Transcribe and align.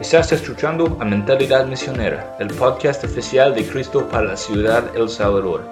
Estás 0.00 0.32
escuchando 0.32 0.96
a 0.98 1.04
Mentalidad 1.04 1.66
Misionera, 1.66 2.34
el 2.40 2.48
podcast 2.48 3.04
oficial 3.04 3.54
de 3.54 3.66
Cristo 3.66 4.08
para 4.08 4.28
la 4.28 4.36
ciudad 4.36 4.96
El 4.96 5.10
Salvador. 5.10 5.62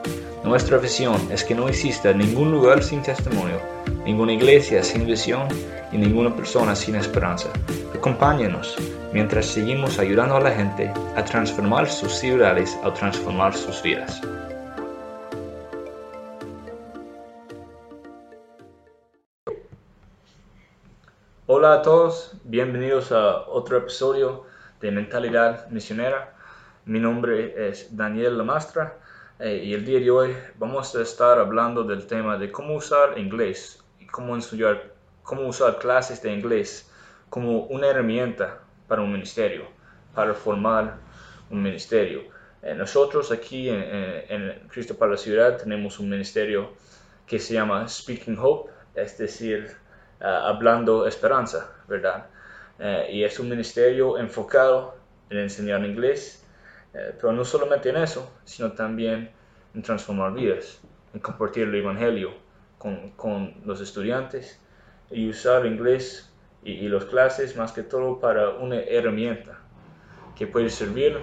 Nuestra 0.45 0.77
visión 0.77 1.17
es 1.33 1.43
que 1.43 1.55
no 1.55 1.67
exista 1.67 2.13
ningún 2.13 2.51
lugar 2.51 2.83
sin 2.83 3.01
testimonio, 3.01 3.59
ninguna 4.05 4.35
iglesia 4.35 4.83
sin 4.83 5.07
visión 5.07 5.49
y 5.93 5.97
ninguna 5.97 6.37
persona 6.37 6.77
sin 6.77 6.97
esperanza. 6.97 7.49
Acompáñanos 7.97 8.77
mientras 9.15 9.47
seguimos 9.47 9.99
ayudando 9.99 10.37
a 10.37 10.41
la 10.41 10.51
gente 10.51 10.93
a 11.17 11.25
transformar 11.25 11.89
sus 11.89 12.13
ciudades 12.13 12.77
al 12.85 12.93
transformar 12.93 13.55
sus 13.55 13.83
vidas. 13.83 14.21
Hola 21.51 21.73
a 21.73 21.81
todos, 21.81 22.33
bienvenidos 22.45 23.11
a 23.11 23.49
otro 23.49 23.79
episodio 23.79 24.45
de 24.83 24.91
Mentalidad 24.91 25.67
Misionera. 25.71 26.35
Mi 26.85 27.01
nombre 27.01 27.71
es 27.71 27.97
Daniel 27.97 28.37
Lamastra 28.37 28.99
eh, 29.39 29.63
y 29.65 29.73
el 29.73 29.83
día 29.87 29.99
de 29.99 30.11
hoy 30.11 30.37
vamos 30.59 30.95
a 30.95 31.01
estar 31.01 31.39
hablando 31.39 31.85
del 31.85 32.07
tema 32.07 32.37
de 32.37 32.53
cómo 32.53 32.75
usar 32.75 33.19
inglés 33.19 33.83
y 33.99 34.07
cómo 34.09 34.37
estudiar, 34.37 34.93
cómo 35.23 35.49
usar 35.49 35.79
clases 35.79 36.21
de 36.21 36.35
inglés 36.35 36.93
como 37.31 37.63
una 37.63 37.87
herramienta 37.87 38.61
para 38.87 39.01
un 39.01 39.11
ministerio, 39.11 39.69
para 40.15 40.35
formar 40.35 40.99
un 41.49 41.63
ministerio. 41.63 42.25
Eh, 42.61 42.75
nosotros 42.75 43.33
aquí 43.33 43.71
en, 43.71 43.81
en 44.29 44.69
Cristo 44.69 44.99
para 44.99 45.13
la 45.13 45.17
Ciudad 45.17 45.57
tenemos 45.57 45.99
un 45.99 46.11
ministerio 46.11 46.75
que 47.27 47.39
se 47.39 47.55
llama 47.55 47.89
Speaking 47.89 48.37
Hope, 48.39 48.71
es 48.95 49.17
decir, 49.17 49.88
eh, 50.21 50.25
hablando 50.25 51.07
esperanza, 51.07 51.71
¿verdad? 51.87 52.27
Eh, 52.79 53.09
y 53.13 53.25
es 53.25 53.39
un 53.39 53.49
ministerio 53.49 54.19
enfocado 54.19 54.97
en 55.31 55.39
enseñar 55.39 55.85
inglés, 55.85 56.45
eh, 56.95 57.15
pero 57.21 57.33
no 57.33 57.45
solamente 57.45 57.91
en 57.91 57.97
eso, 57.97 58.31
sino 58.45 58.73
también 58.73 59.31
en 59.75 59.83
transformar 59.83 60.33
vidas, 60.35 60.81
en 61.15 61.21
compartir 61.21 61.65
el 61.69 61.75
Evangelio 61.75 62.33
con, 62.79 63.11
con 63.13 63.55
los 63.65 63.81
estudiantes 63.81 64.61
y 65.11 65.29
usar 65.29 65.67
inglés 65.67 66.33
y, 66.65 66.73
y 66.73 66.89
las 66.89 67.05
clases 67.05 67.57
más 67.57 67.73
que 67.73 67.83
todo 67.83 68.19
para 68.19 68.51
una 68.51 68.81
herramienta 68.81 69.59
que 70.37 70.47
puede 70.47 70.71
servir 70.71 71.19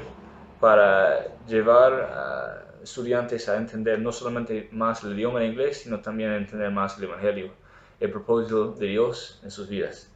para 0.59 1.27
llevar 1.47 1.93
a 1.93 2.65
estudiantes 2.83 3.49
a 3.49 3.57
entender 3.57 3.99
no 3.99 4.11
solamente 4.11 4.69
más 4.71 5.03
el 5.03 5.13
idioma 5.13 5.43
inglés, 5.43 5.81
sino 5.81 5.99
también 5.99 6.31
a 6.31 6.37
entender 6.37 6.71
más 6.71 6.97
el 6.97 7.05
Evangelio 7.05 7.64
el 7.99 8.11
propósito 8.11 8.71
de 8.71 8.87
Dios 8.87 9.39
en 9.43 9.51
sus 9.51 9.67
vidas. 9.67 10.09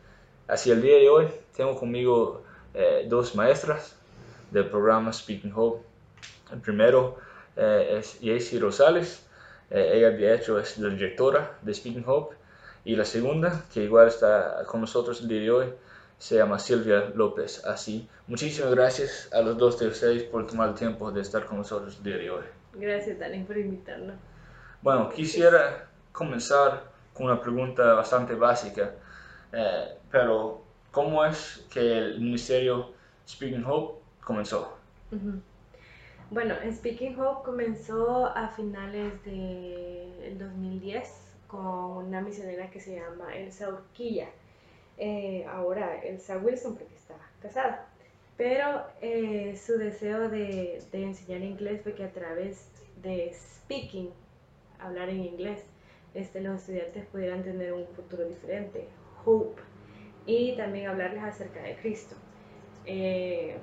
Así 0.48 0.72
el 0.72 0.82
día 0.82 0.98
de 0.98 1.10
hoy 1.10 1.28
tengo 1.56 1.76
conmigo 1.78 2.44
eh, 2.74 3.06
dos 3.08 3.36
maestras 3.36 3.96
del 4.52 4.70
programa 4.70 5.14
Speaking 5.14 5.54
Hope. 5.56 5.86
El 6.52 6.60
primero 6.60 7.18
eh, 7.56 7.98
es 8.00 8.18
Jaycee 8.22 8.60
Rosales, 8.60 9.26
eh, 9.70 9.92
ella 9.94 10.10
de 10.12 10.36
hecho 10.36 10.60
es 10.60 10.78
la 10.78 10.90
directora 10.90 11.58
de 11.62 11.74
Speaking 11.74 12.04
Hope. 12.06 12.36
Y 12.86 12.96
la 12.96 13.06
segunda, 13.06 13.66
que 13.74 13.84
igual 13.84 14.08
está 14.08 14.64
con 14.66 14.82
nosotros 14.82 15.22
el 15.22 15.28
día 15.28 15.42
de 15.42 15.52
hoy, 15.52 15.66
se 16.18 16.38
llama 16.38 16.60
Silvia 16.60 17.12
López. 17.14 17.64
Así, 17.66 18.08
muchísimas 18.28 18.72
gracias 18.72 19.30
a 19.32 19.42
los 19.42 19.58
dos 19.58 19.80
de 19.80 19.88
ustedes 19.88 20.24
por 20.24 20.48
tomar 20.48 20.70
el 20.70 20.76
tiempo 20.76 21.12
de 21.12 21.22
estar 21.22 21.46
con 21.46 21.58
nosotros 21.58 21.98
el 21.98 22.04
día 22.04 22.18
de 22.18 22.32
hoy. 22.32 22.44
Gracias, 22.74 23.20
Dani, 23.20 23.44
por 23.44 23.58
invitarnos. 23.58 24.16
Bueno, 24.82 25.10
quisiera 25.10 25.88
comenzar 26.12 26.84
una 27.20 27.42
pregunta 27.42 27.94
bastante 27.94 28.36
básica, 28.36 28.92
eh, 29.52 29.96
pero 30.12 30.62
¿cómo 30.92 31.24
es 31.26 31.66
que 31.72 31.98
el 31.98 32.20
ministerio 32.20 32.94
Speaking 33.28 33.64
Hope 33.66 34.02
comenzó? 34.24 34.78
Bueno, 36.30 36.56
Speaking 36.72 37.20
Hope 37.20 37.44
comenzó 37.44 38.28
a 38.28 38.50
finales 38.50 39.24
del 39.26 40.38
2010 40.38 41.30
con 41.48 42.06
una 42.06 42.22
misionera 42.22 42.70
que 42.70 42.80
se 42.80 42.96
llama 42.96 43.36
Elsa 43.36 43.70
Urquilla. 43.70 44.30
Eh, 44.98 45.46
ahora 45.50 46.02
Elsa 46.04 46.38
Wilson 46.38 46.76
porque 46.76 46.96
está 46.96 47.16
casada. 47.42 47.88
Pero 48.38 48.84
eh, 49.02 49.58
su 49.58 49.78
deseo 49.78 50.30
de, 50.30 50.82
de 50.92 51.04
enseñar 51.04 51.42
inglés 51.42 51.82
fue 51.82 51.94
que 51.94 52.04
a 52.04 52.12
través 52.12 52.70
de 53.02 53.34
speaking, 53.34 54.12
hablar 54.80 55.10
en 55.10 55.26
inglés, 55.26 55.66
este, 56.14 56.42
los 56.42 56.62
estudiantes 56.62 57.06
pudieran 57.08 57.44
tener 57.44 57.74
un 57.74 57.88
futuro 57.88 58.26
diferente, 58.26 58.88
hope, 59.26 59.62
y 60.26 60.56
también 60.56 60.88
hablarles 60.88 61.24
acerca 61.24 61.62
de 61.62 61.76
Cristo. 61.78 62.16
Eh, 62.86 63.58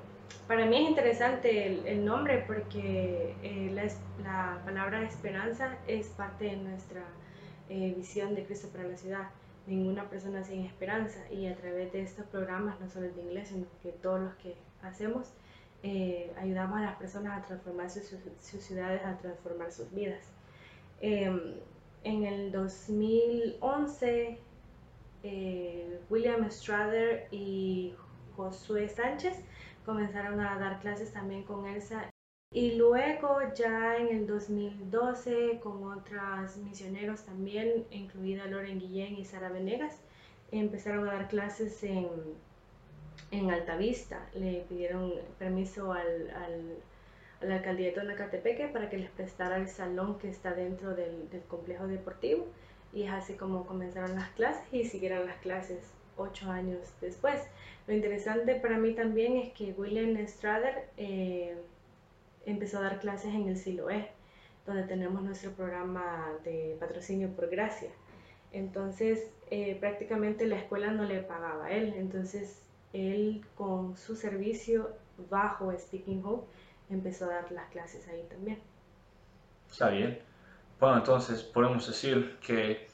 para 0.47 0.65
mí 0.65 0.75
es 0.77 0.89
interesante 0.89 1.91
el, 1.91 2.05
nombre 2.05 2.43
porque 2.47 3.35
eh, 3.41 3.71
la, 3.73 3.83
la, 4.23 4.61
palabra 4.63 5.03
esperanza 5.03 5.77
es 5.87 6.07
parte 6.09 6.45
de 6.45 6.57
nuestra 6.57 7.03
eh, 7.69 7.93
visión 7.95 8.35
de 8.35 8.43
Cristo 8.45 8.69
para 8.69 8.85
la 8.85 8.97
ciudad. 8.97 9.29
Ninguna 9.65 10.09
persona 10.09 10.43
sin 10.43 10.65
esperanza 10.65 11.19
y 11.29 11.47
a 11.47 11.55
través 11.55 11.91
de 11.91 12.01
estos 12.01 12.25
programas, 12.27 12.79
no 12.79 12.89
solo 12.89 13.07
el 13.07 13.15
de 13.15 13.21
inglés, 13.21 13.49
sino 13.49 13.65
que 13.83 13.91
todos 13.91 14.21
los 14.21 14.35
que 14.35 14.55
hacemos, 14.81 15.33
ayudamos 16.37 16.79
a 16.79 16.81
las 16.81 16.95
personas 16.97 17.41
a 17.41 17.45
transformar 17.45 17.89
sus, 17.89 18.03
sus, 18.41 18.61
ciudades, 18.61 19.01
a 19.05 19.17
transformar 19.17 19.71
sus 19.71 19.93
vidas. 19.93 20.33
En 22.07 22.23
el 22.23 22.53
2011, 22.53 24.39
eh, 25.23 25.99
William 26.09 26.49
Strader 26.49 27.27
y 27.31 27.93
Josué 28.33 28.87
Sánchez 28.87 29.43
comenzaron 29.85 30.39
a 30.39 30.57
dar 30.57 30.79
clases 30.79 31.11
también 31.11 31.43
con 31.43 31.67
Elsa. 31.67 32.09
Y 32.53 32.75
luego 32.75 33.39
ya 33.53 33.97
en 33.97 34.07
el 34.07 34.25
2012 34.25 35.59
con 35.61 35.83
otros 35.83 36.55
misioneros 36.55 37.25
también, 37.25 37.85
incluida 37.91 38.45
Loren 38.45 38.79
Guillén 38.79 39.17
y 39.17 39.25
Sara 39.25 39.49
Venegas, 39.49 40.01
empezaron 40.51 41.09
a 41.09 41.11
dar 41.11 41.27
clases 41.27 41.83
en, 41.83 42.07
en 43.31 43.51
Altavista. 43.51 44.29
Le 44.33 44.61
pidieron 44.69 45.11
permiso 45.37 45.91
al 45.91 46.77
a 47.41 47.45
la 47.45 47.55
alcaldía 47.55 47.87
de 47.87 47.93
Tonacatepeque 47.93 48.67
para 48.67 48.89
que 48.89 48.97
les 48.97 49.09
prestara 49.09 49.57
el 49.57 49.67
salón 49.67 50.17
que 50.17 50.29
está 50.29 50.53
dentro 50.53 50.95
del, 50.95 51.27
complejo 51.47 51.87
deportivo 51.87 52.47
y 52.93 53.03
es 53.03 53.11
así 53.11 53.33
como 53.33 53.65
comenzaron 53.65 54.15
las 54.15 54.29
clases 54.29 54.63
y 54.71 54.85
siguieron 54.85 55.25
las 55.25 55.37
clases 55.37 55.79
ocho 56.15 56.49
años 56.49 56.79
después. 56.99 57.41
Lo 57.85 57.93
interesante 57.93 58.55
para 58.55 58.77
mí 58.77 58.93
también 58.93 59.37
es 59.37 59.53
que 59.53 59.73
William 59.73 60.17
Strader 60.27 60.89
eh, 60.97 61.55
empezó 62.45 62.79
a 62.79 62.81
dar 62.81 62.99
clases 62.99 63.33
en 63.33 63.47
el 63.47 63.57
Siloé, 63.57 64.09
donde 64.65 64.83
tenemos 64.83 65.21
nuestro 65.21 65.51
programa 65.51 66.33
de 66.43 66.75
patrocinio 66.79 67.29
por 67.29 67.49
gracia. 67.49 67.89
Entonces, 68.51 69.29
eh, 69.51 69.77
prácticamente 69.79 70.47
la 70.47 70.57
escuela 70.57 70.91
no 70.91 71.03
le 71.03 71.19
pagaba 71.19 71.65
a 71.65 71.71
él. 71.71 71.93
Entonces, 71.97 72.61
él 72.93 73.45
con 73.55 73.95
su 73.97 74.15
servicio 74.15 74.89
bajo 75.29 75.71
Speaking 75.77 76.23
Hope 76.25 76.47
empezó 76.89 77.25
a 77.25 77.35
dar 77.35 77.51
las 77.51 77.69
clases 77.69 78.07
ahí 78.07 78.25
también. 78.29 78.59
Está 79.69 79.89
bien. 79.89 80.19
Bueno, 80.79 80.97
entonces 80.97 81.43
podemos 81.43 81.87
decir 81.87 82.37
que 82.39 82.87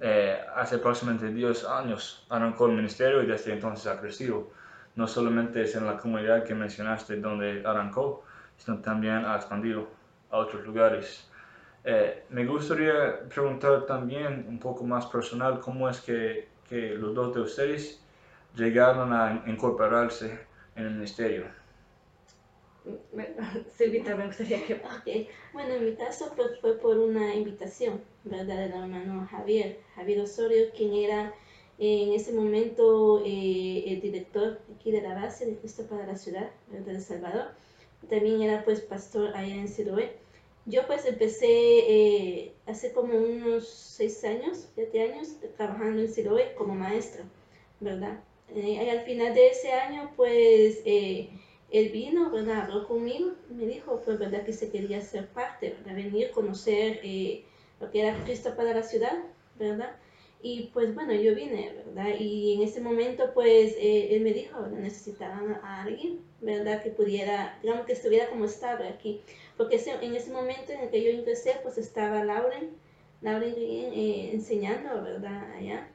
eh, 0.00 0.40
hace 0.54 0.76
aproximadamente 0.76 1.34
10 1.34 1.64
años 1.64 2.26
arrancó 2.28 2.66
el 2.66 2.72
ministerio 2.72 3.22
y 3.22 3.26
desde 3.26 3.52
entonces 3.52 3.86
ha 3.86 4.00
crecido. 4.00 4.50
No 4.96 5.06
solamente 5.06 5.62
es 5.62 5.74
en 5.76 5.86
la 5.86 5.96
comunidad 5.96 6.44
que 6.44 6.54
mencionaste 6.54 7.16
donde 7.16 7.62
arrancó, 7.64 8.24
sino 8.56 8.78
también 8.78 9.24
ha 9.24 9.36
expandido 9.36 9.88
a 10.30 10.38
otros 10.38 10.64
lugares. 10.66 11.28
Eh, 11.84 12.24
me 12.30 12.44
gustaría 12.44 13.20
preguntar 13.28 13.86
también 13.86 14.44
un 14.48 14.58
poco 14.58 14.84
más 14.84 15.06
personal 15.06 15.60
cómo 15.60 15.88
es 15.88 16.00
que, 16.00 16.48
que 16.68 16.94
los 16.94 17.14
dos 17.14 17.34
de 17.34 17.40
ustedes 17.40 18.02
llegaron 18.56 19.12
a 19.12 19.44
incorporarse 19.46 20.46
en 20.74 20.86
el 20.86 20.94
ministerio. 20.94 21.44
Silvita, 23.76 24.16
me 24.16 24.26
gustaría 24.26 24.64
que... 24.64 24.80
Bueno, 25.52 25.74
en 25.74 25.84
mi 25.84 25.94
caso 25.94 26.32
pues, 26.36 26.58
fue 26.60 26.78
por 26.78 26.98
una 26.98 27.34
invitación, 27.34 28.00
¿verdad? 28.24 28.58
Del 28.58 28.72
hermano 28.72 29.26
Javier, 29.30 29.78
Javier 29.94 30.20
Osorio, 30.20 30.70
quien 30.76 30.94
era 30.94 31.34
en 31.78 32.12
ese 32.12 32.32
momento 32.32 33.22
eh, 33.24 33.84
el 33.86 34.00
director 34.00 34.60
aquí 34.74 34.90
de 34.90 35.00
la 35.00 35.14
base 35.14 35.46
de 35.46 35.56
Cristo 35.56 35.86
para 35.88 36.06
la 36.06 36.16
ciudad 36.16 36.50
de 36.70 36.90
El 36.90 37.00
Salvador. 37.00 37.52
También 38.08 38.42
era 38.42 38.64
pues 38.64 38.80
pastor 38.80 39.34
allá 39.34 39.54
en 39.54 39.68
Siloé. 39.68 40.16
Yo 40.66 40.86
pues 40.86 41.06
empecé 41.06 41.46
eh, 41.46 42.52
hace 42.66 42.92
como 42.92 43.14
unos 43.14 43.68
seis 43.68 44.22
años, 44.24 44.68
siete 44.74 45.02
años, 45.02 45.36
trabajando 45.56 46.02
en 46.02 46.12
Siloé 46.12 46.54
como 46.56 46.74
maestra, 46.74 47.24
¿verdad? 47.80 48.20
Eh, 48.54 48.82
y 48.84 48.88
al 48.88 49.00
final 49.02 49.34
de 49.34 49.48
ese 49.48 49.72
año 49.72 50.12
pues 50.16 50.82
él 51.70 51.90
vino, 51.90 52.30
¿verdad? 52.30 52.62
Habló 52.62 52.86
conmigo, 52.86 53.32
me 53.50 53.66
dijo, 53.66 54.00
pues, 54.04 54.18
¿verdad? 54.18 54.44
Que 54.44 54.52
se 54.52 54.70
quería 54.70 55.00
ser 55.00 55.28
parte, 55.28 55.70
¿verdad? 55.70 55.96
Venir, 55.96 56.30
conocer 56.30 57.00
eh, 57.02 57.44
lo 57.80 57.90
que 57.90 58.00
era 58.00 58.24
Cristo 58.24 58.54
para 58.56 58.74
la 58.74 58.82
ciudad, 58.82 59.18
¿verdad? 59.58 59.96
Y 60.40 60.70
pues 60.72 60.94
bueno, 60.94 61.12
yo 61.14 61.34
vine, 61.34 61.72
¿verdad? 61.84 62.14
Y 62.18 62.54
en 62.54 62.62
ese 62.62 62.80
momento 62.80 63.32
pues 63.34 63.74
eh, 63.76 64.14
él 64.14 64.22
me 64.22 64.32
dijo, 64.32 64.60
necesitaban 64.68 65.54
a 65.64 65.82
alguien, 65.82 66.20
¿verdad? 66.40 66.82
Que 66.82 66.90
pudiera, 66.90 67.58
digamos 67.60 67.86
que 67.86 67.94
estuviera 67.94 68.28
como 68.28 68.44
estable 68.44 68.88
aquí. 68.88 69.20
Porque 69.56 69.82
en 70.00 70.14
ese 70.14 70.30
momento 70.30 70.72
en 70.72 70.80
el 70.80 70.90
que 70.90 71.02
yo 71.02 71.10
ingresé 71.10 71.56
pues 71.62 71.76
estaba 71.76 72.24
Lauren, 72.24 72.70
Lauren 73.20 73.54
eh, 73.58 74.30
enseñando, 74.32 75.02
¿verdad? 75.02 75.52
Allá. 75.56 75.88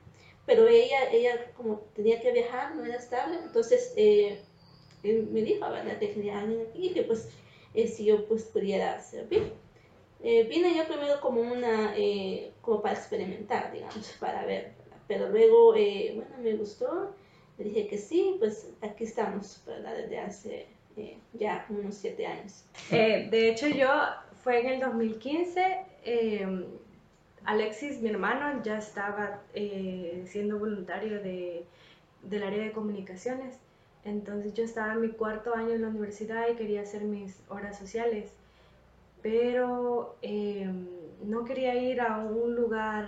Pero 0.45 0.67
ella, 0.67 1.09
ella 1.11 1.53
como 1.55 1.79
tenía 1.95 2.19
que 2.19 2.33
viajar, 2.33 2.75
no 2.75 2.83
era 2.83 2.97
estable, 2.97 3.37
entonces 3.45 3.93
eh, 3.95 4.41
él 5.03 5.27
me 5.31 5.41
dijo, 5.41 5.69
¿verdad? 5.69 5.99
Que 5.99 6.11
quería 6.11 6.39
alguien 6.39 6.65
aquí 6.69 6.91
que 6.93 7.03
pues 7.03 7.29
eh, 7.73 7.87
si 7.87 8.05
yo 8.05 8.25
pues 8.27 8.43
pudiera 8.43 8.99
servir. 9.01 9.53
Eh, 10.25 10.47
vine 10.49 10.73
yo 10.73 10.87
primero 10.87 11.19
como 11.19 11.41
una, 11.41 11.93
eh, 11.97 12.53
como 12.61 12.81
para 12.81 12.95
experimentar, 12.95 13.73
digamos, 13.73 14.15
para 14.21 14.45
ver, 14.45 14.71
pero 15.05 15.27
luego, 15.27 15.75
eh, 15.75 16.13
bueno, 16.15 16.31
me 16.41 16.53
gustó, 16.53 17.13
le 17.57 17.65
dije 17.65 17.87
que 17.87 17.97
sí, 17.97 18.37
pues 18.39 18.69
aquí 18.81 19.03
estamos, 19.03 19.61
¿verdad? 19.67 19.97
Desde 19.97 20.19
hace 20.19 20.67
ya 21.33 21.65
unos 21.69 21.95
siete 21.95 22.25
años. 22.25 22.63
de 22.89 23.49
hecho, 23.49 23.67
yo 23.67 23.89
fue 24.43 24.61
en 24.61 24.67
el 24.67 24.79
2015, 24.79 25.77
Alexis, 27.43 27.99
mi 27.99 28.09
hermano, 28.09 28.63
ya 28.63 28.77
estaba 28.77 29.41
siendo 30.25 30.57
voluntario 30.57 31.21
de, 31.21 31.65
del 32.21 32.43
área 32.43 32.63
de 32.63 32.71
comunicaciones, 32.71 33.59
entonces 34.05 34.53
yo 34.53 34.63
estaba 34.63 34.93
en 34.93 35.01
mi 35.01 35.09
cuarto 35.09 35.55
año 35.55 35.71
en 35.71 35.81
la 35.81 35.87
universidad 35.89 36.49
y 36.49 36.55
quería 36.55 36.81
hacer 36.81 37.03
mis 37.03 37.41
horas 37.49 37.77
sociales 37.77 38.33
pero 39.23 40.17
em, 40.21 40.85
no 41.23 41.45
quería 41.45 41.73
ir 41.75 42.01
a 42.01 42.19
un 42.19 42.55
lugar 42.55 43.07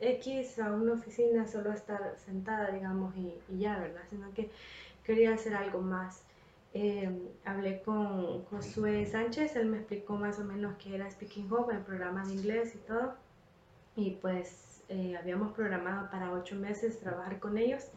X, 0.00 0.58
a 0.58 0.72
una 0.72 0.94
oficina, 0.94 1.46
solo 1.46 1.70
estar 1.72 2.16
sentada, 2.24 2.70
digamos, 2.70 3.14
y, 3.16 3.34
ya, 3.58 3.78
¿verdad? 3.78 4.02
Sino 4.08 4.32
que 4.32 4.50
quería 5.04 5.34
hacer 5.34 5.54
algo 5.54 5.82
más. 5.82 6.24
Em, 6.72 7.20
hablé 7.44 7.82
con 7.82 8.44
Josué 8.46 9.06
Sánchez, 9.06 9.54
él 9.56 9.66
me 9.66 9.76
explicó 9.78 10.16
más 10.16 10.40
o 10.40 10.44
menos 10.44 10.74
qué 10.78 10.94
era 10.94 11.10
Speaking 11.10 11.52
Hub, 11.52 11.70
el 11.70 11.80
programa 11.80 12.24
de 12.26 12.32
inglés 12.32 12.74
y 12.74 12.78
todo. 12.78 13.14
Y 13.96 14.12
pues 14.12 14.82
eh, 14.88 15.16
habíamos 15.16 15.52
programado 15.52 16.10
para 16.10 16.32
ocho 16.32 16.56
meses 16.56 16.98
trabajar 17.00 17.38
con 17.38 17.58
ellos 17.58 17.90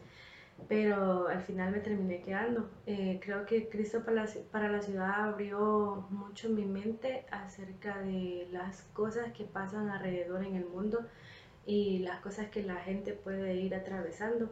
pero 0.66 1.28
al 1.28 1.42
final 1.42 1.70
me 1.70 1.80
terminé 1.80 2.20
quedando. 2.20 2.68
Eh, 2.86 3.20
creo 3.22 3.46
que 3.46 3.68
Cristo 3.68 4.02
para 4.04 4.68
la, 4.68 4.82
ciudad 4.82 5.28
abrió 5.28 6.06
mucho 6.10 6.48
mi 6.48 6.64
mente 6.64 7.24
acerca 7.30 7.98
de 7.98 8.48
las 8.50 8.82
cosas 8.92 9.32
que 9.32 9.44
pasan 9.44 9.88
alrededor 9.88 10.44
en 10.44 10.56
el 10.56 10.66
mundo 10.66 11.06
y 11.66 12.00
las 12.00 12.20
cosas 12.20 12.48
que 12.48 12.62
la 12.62 12.76
gente 12.76 13.12
puede 13.12 13.54
ir 13.56 13.74
atravesando. 13.74 14.50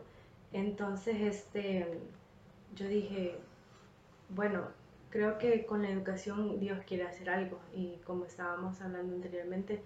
Entonces, 0.52 1.16
este, 1.20 1.98
yo 2.74 2.86
dije, 2.86 3.38
bueno, 4.28 4.68
creo 5.10 5.38
que 5.38 5.66
con 5.66 5.82
la 5.82 5.90
educación 5.90 6.60
Dios 6.60 6.78
quiere 6.86 7.04
hacer 7.04 7.30
algo 7.30 7.58
y 7.74 7.96
como 8.04 8.24
estábamos 8.26 8.80
hablando 8.80 9.14
anteriormente, 9.16 9.80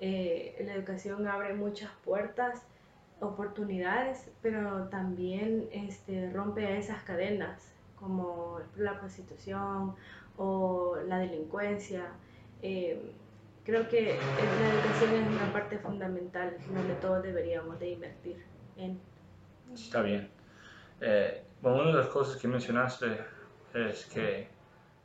eh, 0.00 0.62
la 0.66 0.74
educación 0.74 1.26
abre 1.26 1.54
muchas 1.54 1.90
puertas 2.04 2.62
oportunidades, 3.24 4.30
pero 4.42 4.88
también 4.88 5.68
este, 5.72 6.30
rompe 6.30 6.78
esas 6.78 7.02
cadenas 7.02 7.74
como 7.96 8.60
la 8.76 8.98
prostitución 8.98 9.94
o 10.36 10.96
la 11.06 11.18
delincuencia. 11.18 12.08
Eh, 12.62 13.12
creo 13.64 13.88
que 13.88 14.18
la 14.18 14.74
educación 14.74 15.14
es 15.14 15.26
una 15.28 15.52
parte 15.52 15.78
fundamental 15.78 16.56
donde 16.72 16.94
todos 16.94 17.22
deberíamos 17.22 17.78
de 17.78 17.90
invertir 17.90 18.44
en. 18.76 19.00
Está 19.72 20.02
bien. 20.02 20.28
Eh, 21.00 21.42
una 21.62 21.86
de 21.86 21.92
las 21.94 22.08
cosas 22.08 22.40
que 22.40 22.46
mencionaste 22.46 23.18
es 23.72 24.06
que 24.06 24.48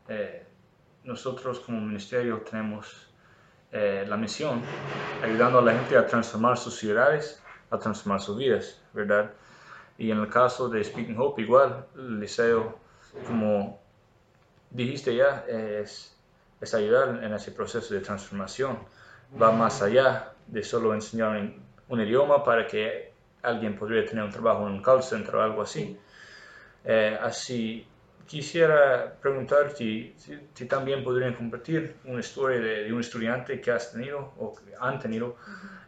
eh, 0.09 0.45
nosotros 1.03 1.59
como 1.61 1.79
ministerio 1.79 2.41
tenemos 2.41 3.05
la 3.71 4.17
misión 4.17 4.63
ayudando 5.21 5.59
a 5.59 5.61
la 5.61 5.73
gente 5.73 5.95
a 5.95 6.07
transformar 6.07 6.57
sus 6.57 6.75
ciudades 6.75 7.39
a 7.71 7.77
transformar 7.77 8.21
sus 8.21 8.37
vidas, 8.37 8.81
¿verdad? 8.93 9.31
Y 9.97 10.11
en 10.11 10.19
el 10.19 10.29
caso 10.29 10.69
de 10.69 10.83
Speaking 10.83 11.19
Hope, 11.19 11.41
igual, 11.41 11.85
el 11.95 12.19
liceo, 12.19 12.79
como 13.27 13.79
dijiste 14.71 15.15
ya, 15.15 15.45
es, 15.47 16.15
es 16.61 16.73
ayudar 16.73 17.23
en 17.23 17.33
ese 17.33 17.51
proceso 17.51 17.93
de 17.93 17.99
transformación. 17.99 18.79
Va 19.39 19.51
más 19.51 19.81
allá 19.81 20.33
de 20.47 20.63
solo 20.63 20.93
enseñar 20.93 21.51
un, 21.89 22.01
idioma 22.01 22.43
para 22.43 22.65
que 22.65 23.11
alguien 23.43 23.77
podría 23.77 24.05
tener 24.05 24.23
un 24.23 24.31
trabajo 24.31 24.67
en 24.67 24.73
un 24.73 24.81
call 24.81 25.03
center 25.03 25.35
o 25.35 25.41
algo 25.41 25.61
así. 25.61 25.97
Eh, 26.85 27.17
así, 27.21 27.85
quisiera 28.25 29.15
preguntarte 29.21 30.13
si, 30.15 30.65
también 30.67 31.03
podrían 31.03 31.33
compartir 31.33 31.95
una 32.05 32.19
historia 32.19 32.59
de, 32.59 32.93
un 32.93 32.99
estudiante 32.99 33.59
que 33.59 33.71
has 33.71 33.91
tenido 33.91 34.33
o 34.37 34.55
que 34.55 34.73
han 34.79 34.99
tenido, 34.99 35.35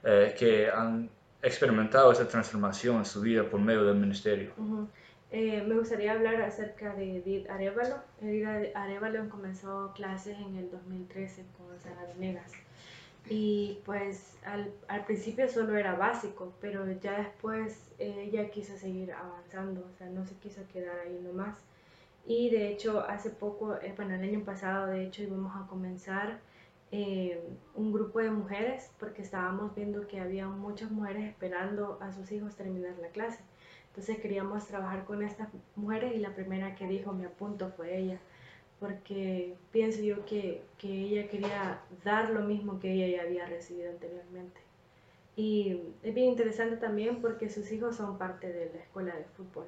eh, 0.03 0.35
que 0.37 0.69
han 0.69 1.09
experimentado 1.41 2.11
esa 2.11 2.27
transformación 2.27 2.97
en 2.97 3.05
su 3.05 3.21
vida 3.21 3.49
por 3.49 3.59
medio 3.59 3.83
del 3.83 3.95
ministerio. 3.95 4.51
Eh, 5.31 5.63
me 5.65 5.75
gustaría 5.75 6.11
hablar 6.11 6.41
acerca 6.41 6.93
de 6.93 7.17
Edith 7.17 7.49
Arevalo. 7.49 7.95
Edith 8.21 8.75
Arevalo 8.75 9.29
comenzó 9.29 9.93
clases 9.95 10.37
en 10.37 10.57
el 10.57 10.69
2013 10.69 11.45
con 11.57 11.79
Sara 11.79 12.05
Venegas. 12.13 12.51
Y 13.29 13.79
pues 13.85 14.35
al, 14.45 15.05
principio 15.05 15.47
solo 15.47 15.77
era 15.77 15.95
básico, 15.95 16.53
pero 16.59 16.85
ya 16.99 17.19
después 17.19 17.91
ella 17.97 18.49
quiso 18.49 18.75
seguir 18.77 19.13
avanzando, 19.13 19.87
o 19.89 19.97
sea, 19.97 20.07
no 20.07 20.25
se 20.25 20.35
quiso 20.35 20.61
quedar 20.73 20.99
ahí 20.99 21.19
nomás. 21.23 21.57
Y 22.25 22.49
de 22.49 22.69
hecho, 22.69 23.01
hace 23.07 23.29
poco, 23.29 23.75
eh, 23.81 23.93
bueno, 23.95 24.15
el 24.15 24.23
año 24.23 24.43
pasado, 24.43 24.87
de 24.87 25.05
hecho, 25.05 25.23
íbamos 25.23 25.55
a 25.55 25.67
comenzar 25.67 26.39
eh, 26.91 27.41
un 27.73 27.93
grupo 27.93 28.19
de 28.19 28.31
mujeres 28.31 28.91
porque 28.99 29.21
estábamos 29.21 29.73
viendo 29.75 30.07
que 30.07 30.19
había 30.19 30.47
muchas 30.47 30.91
mujeres 30.91 31.29
esperando 31.29 31.97
a 32.01 32.11
sus 32.11 32.31
hijos 32.31 32.55
terminar 32.55 32.95
la 33.01 33.07
clase. 33.09 33.39
Entonces 33.87 34.19
queríamos 34.19 34.67
trabajar 34.67 35.05
con 35.05 35.23
estas 35.23 35.49
mujeres 35.75 36.13
y 36.15 36.19
la 36.19 36.35
primera 36.35 36.75
que 36.75 36.87
dijo 36.87 37.13
me 37.13 37.25
apunto 37.25 37.71
fue 37.75 37.97
ella, 37.97 38.19
porque 38.79 39.55
pienso 39.71 40.01
yo 40.01 40.25
que, 40.25 40.63
que 40.77 40.87
ella 40.87 41.27
quería 41.29 41.81
dar 42.03 42.29
lo 42.29 42.41
mismo 42.41 42.79
que 42.79 42.91
ella 42.91 43.17
ya 43.17 43.23
había 43.23 43.45
recibido 43.45 43.89
anteriormente. 43.89 44.59
Y 45.35 45.81
es 46.03 46.13
bien 46.13 46.29
interesante 46.29 46.77
también 46.77 47.21
porque 47.21 47.49
sus 47.49 47.71
hijos 47.71 47.95
son 47.95 48.17
parte 48.17 48.51
de 48.51 48.71
la 48.73 48.81
escuela 48.81 49.15
de 49.15 49.23
fútbol. 49.35 49.65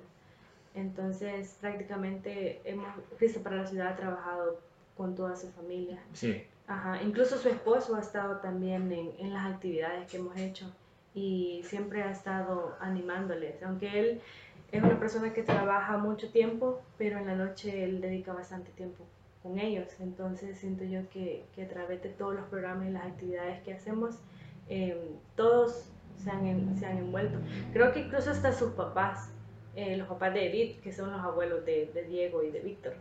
Entonces 0.75 1.57
prácticamente 1.61 2.61
hemos, 2.65 2.87
Cristo 3.17 3.41
para 3.41 3.57
la 3.57 3.67
Ciudad 3.67 3.93
ha 3.93 3.95
trabajado 3.95 4.59
con 4.97 5.15
toda 5.15 5.35
su 5.35 5.49
familia. 5.51 6.01
Sí. 6.13 6.43
Ajá, 6.67 7.01
incluso 7.03 7.37
su 7.37 7.49
esposo 7.49 7.95
ha 7.95 7.99
estado 7.99 8.37
también 8.37 8.91
en, 8.91 9.11
en, 9.19 9.33
las 9.33 9.53
actividades 9.53 10.09
que 10.09 10.17
hemos 10.17 10.37
hecho 10.37 10.71
y 11.13 11.61
siempre 11.65 12.03
ha 12.03 12.11
estado 12.11 12.75
animándoles, 12.79 13.61
aunque 13.63 13.99
él 13.99 14.21
es 14.71 14.81
una 14.81 14.97
persona 14.97 15.33
que 15.33 15.43
trabaja 15.43 15.97
mucho 15.97 16.31
tiempo, 16.31 16.81
pero 16.97 17.19
en 17.19 17.27
la 17.27 17.35
noche 17.35 17.83
él 17.83 18.01
dedica 18.01 18.33
bastante 18.33 18.71
tiempo 18.71 19.05
con 19.43 19.59
ellos, 19.59 19.89
entonces 19.99 20.57
siento 20.57 20.85
yo 20.85 21.07
que, 21.09 21.45
que 21.53 21.63
a 21.63 21.67
través 21.67 22.01
de 22.01 22.09
todos 22.09 22.33
los 22.33 22.45
programas 22.45 22.87
y 22.87 22.91
las 22.91 23.05
actividades 23.05 23.61
que 23.63 23.73
hacemos, 23.73 24.15
em, 24.69 24.97
todos 25.35 25.89
se 26.17 26.31
han, 26.31 26.77
se 26.77 26.85
han 26.85 26.97
envuelto. 26.97 27.37
Creo 27.73 27.91
que 27.91 27.99
incluso 27.99 28.31
hasta 28.31 28.53
sus 28.53 28.71
papás 28.71 29.29
eh, 29.75 29.97
los 29.97 30.07
papás 30.07 30.35
de 30.35 30.47
Edith, 30.49 30.81
que 30.83 30.91
son 30.91 31.11
los 31.11 31.19
abuelos 31.19 31.65
de, 31.65 31.89
de 31.95 32.03
Diego 32.03 32.43
y 32.43 32.51
de 32.51 32.59
Víctor. 32.59 32.93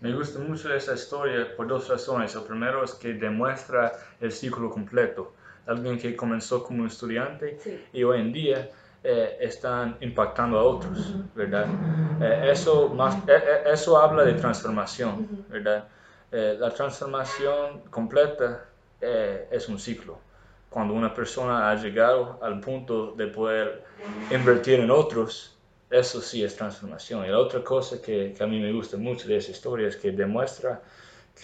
Me 0.00 0.10
gusta 0.14 0.38
mucho 0.38 0.72
esa 0.72 0.94
historia 0.94 1.54
por 1.54 1.66
dos 1.66 1.86
razones. 1.86 2.34
El 2.34 2.44
primero 2.44 2.82
es 2.82 2.94
que 2.94 3.12
demuestra 3.12 3.92
el 4.18 4.32
ciclo 4.32 4.70
completo. 4.70 5.34
Alguien 5.66 5.98
que 5.98 6.16
comenzó 6.16 6.64
como 6.64 6.86
estudiante 6.86 7.58
y 7.92 8.02
hoy 8.04 8.20
en 8.20 8.32
día 8.32 8.70
eh, 9.04 9.36
están 9.38 9.98
impactando 10.00 10.58
a 10.58 10.62
otros, 10.62 11.14
¿verdad? 11.34 11.66
Eh, 12.22 12.52
eso, 12.52 12.88
más, 12.88 13.18
eso 13.66 13.98
habla 13.98 14.24
de 14.24 14.32
transformación, 14.32 15.44
¿verdad? 15.50 15.88
la 16.30 16.70
transformación 16.70 17.80
completa 17.90 18.64
es 19.00 19.68
un 19.68 19.78
ciclo. 19.78 20.18
Cuando 20.70 20.92
una 20.92 21.14
persona 21.14 21.70
ha 21.70 21.74
llegado 21.74 22.38
al 22.42 22.60
punto 22.60 23.12
de 23.12 23.26
poder 23.28 23.84
invertir 24.30 24.80
en 24.80 24.90
otros, 24.90 25.57
eso 25.90 26.20
sí 26.20 26.44
es 26.44 26.56
transformación. 26.56 27.24
Y 27.24 27.28
la 27.28 27.38
otra 27.38 27.62
cosa 27.64 28.00
que, 28.00 28.34
que, 28.36 28.44
a 28.44 28.46
mí 28.46 28.60
me 28.60 28.72
gusta 28.72 28.96
mucho 28.96 29.28
de 29.28 29.36
esa 29.36 29.50
historia 29.50 29.88
es 29.88 29.96
que 29.96 30.12
demuestra 30.12 30.82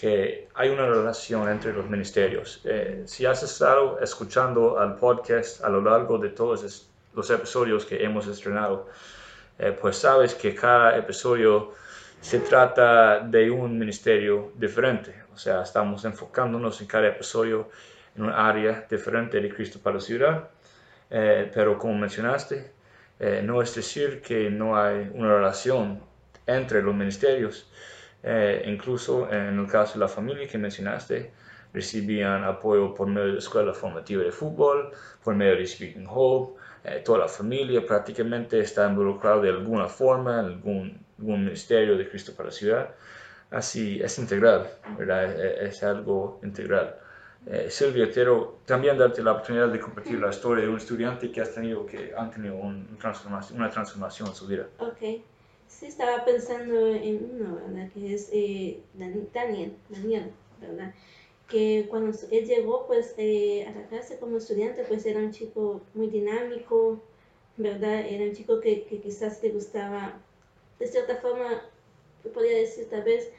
que 0.00 0.48
hay 0.54 0.70
una 0.70 0.86
relación 0.86 1.48
entre 1.48 1.72
los 1.72 1.88
ministerios. 1.88 2.60
Eh, 2.64 3.02
si 3.06 3.26
has 3.26 3.42
estado 3.42 3.98
escuchando 4.00 4.78
al 4.78 4.96
podcast 4.96 5.64
a 5.64 5.68
lo 5.68 5.80
largo 5.80 6.18
de 6.18 6.30
todos 6.30 6.88
los 7.14 7.30
episodios 7.30 7.84
que 7.86 8.02
hemos 8.02 8.26
estrenado, 8.26 8.88
eh, 9.58 9.76
pues 9.80 9.96
sabes 9.96 10.34
que 10.34 10.54
cada 10.54 10.96
episodio 10.96 11.72
se 12.20 12.40
trata 12.40 13.20
de 13.20 13.50
un 13.50 13.78
ministerio 13.78 14.52
diferente. 14.56 15.14
O 15.32 15.38
sea, 15.38 15.62
estamos 15.62 16.04
enfocándonos 16.04 16.80
en 16.80 16.86
cada 16.86 17.08
episodio 17.08 17.68
en 18.16 18.24
un 18.24 18.30
área 18.30 18.86
diferente 18.90 19.40
de 19.40 19.48
Cristo 19.54 19.78
para 19.82 19.96
la 19.96 20.00
ciudad. 20.00 20.48
eh, 21.10 21.50
pero 21.54 21.78
como 21.78 21.94
mencionaste, 21.94 22.73
eh, 23.20 23.42
no 23.44 23.62
es 23.62 23.74
decir 23.74 24.20
que 24.22 24.50
no 24.50 24.76
hay 24.76 25.10
una 25.14 25.34
relación 25.36 26.00
entre 26.46 26.82
los 26.82 26.94
ministerios. 26.94 27.70
incluso 28.66 29.30
en 29.30 29.58
el 29.58 29.66
caso 29.66 29.94
de 29.94 30.00
la 30.00 30.08
familia 30.08 30.48
que 30.48 30.58
mencionaste, 30.58 31.30
recibían 31.74 32.44
apoyo 32.44 32.94
por 32.94 33.06
medio 33.06 33.26
de 33.26 33.32
la 33.34 33.38
escuela 33.38 33.74
formativa 33.74 34.22
de 34.22 34.32
fútbol, 34.32 34.92
por 35.22 35.34
medio 35.34 35.56
de 35.56 35.66
Speaking 35.66 36.06
Hope, 36.08 36.58
toda 37.04 37.18
la 37.18 37.28
familia 37.28 37.84
prácticamente 37.84 38.60
está 38.60 38.88
involucrada 38.88 39.40
de 39.42 39.50
alguna 39.50 39.88
forma 39.88 40.40
en 40.40 40.46
algún, 40.46 40.98
algún 41.18 41.44
ministerio 41.44 41.98
de 41.98 42.08
Cristo 42.08 42.32
para 42.34 42.48
la 42.48 42.54
ciudad 42.54 42.94
así 43.54 44.00
es 44.02 44.18
integral, 44.18 44.68
¿verdad? 44.98 45.40
Es, 45.62 45.82
algo 45.82 46.40
integral. 46.42 46.96
Eh, 47.46 47.70
Silvia, 47.70 48.10
quiero 48.10 48.58
también 48.64 48.96
darte 48.96 49.22
la 49.22 49.32
oportunidad 49.32 49.68
de 49.68 49.78
compartir 49.78 50.18
la 50.18 50.30
historia 50.30 50.64
de 50.64 50.70
un 50.70 50.78
estudiante 50.78 51.30
que 51.30 51.42
has 51.42 51.54
tenido 51.54 51.84
que 51.84 52.12
han 52.16 52.30
tenido 52.30 52.56
un 52.56 52.96
transformación, 52.98 53.58
una 53.58 53.68
transformación 53.70 54.28
en 54.28 54.34
su 54.34 54.46
vida. 54.46 54.66
Ok, 54.78 55.22
sí 55.66 55.86
estaba 55.86 56.24
pensando 56.24 56.86
en 56.86 57.30
uno, 57.34 57.56
¿verdad? 57.56 57.90
Que 57.92 58.14
es 58.14 58.30
eh, 58.32 58.80
Daniel, 58.94 59.76
Daniel, 59.90 60.32
¿verdad? 60.60 60.94
Que 61.46 61.86
cuando 61.90 62.16
él 62.30 62.46
llegó, 62.46 62.86
pues, 62.86 63.14
eh, 63.18 63.66
a 63.68 63.78
la 63.78 63.86
clase 63.88 64.18
como 64.18 64.38
estudiante, 64.38 64.82
pues 64.88 65.04
era 65.04 65.20
un 65.20 65.30
chico 65.30 65.82
muy 65.92 66.06
dinámico, 66.06 67.02
¿verdad? 67.58 68.00
Era 68.08 68.24
un 68.24 68.32
chico 68.32 68.60
que, 68.60 68.84
que 68.84 69.00
quizás 69.00 69.42
le 69.42 69.50
gustaba, 69.50 70.18
de 70.78 70.86
cierta 70.86 71.16
forma, 71.16 71.62
podría 72.32 72.56
decir 72.56 72.88
tal 72.88 73.02
vez, 73.02 73.30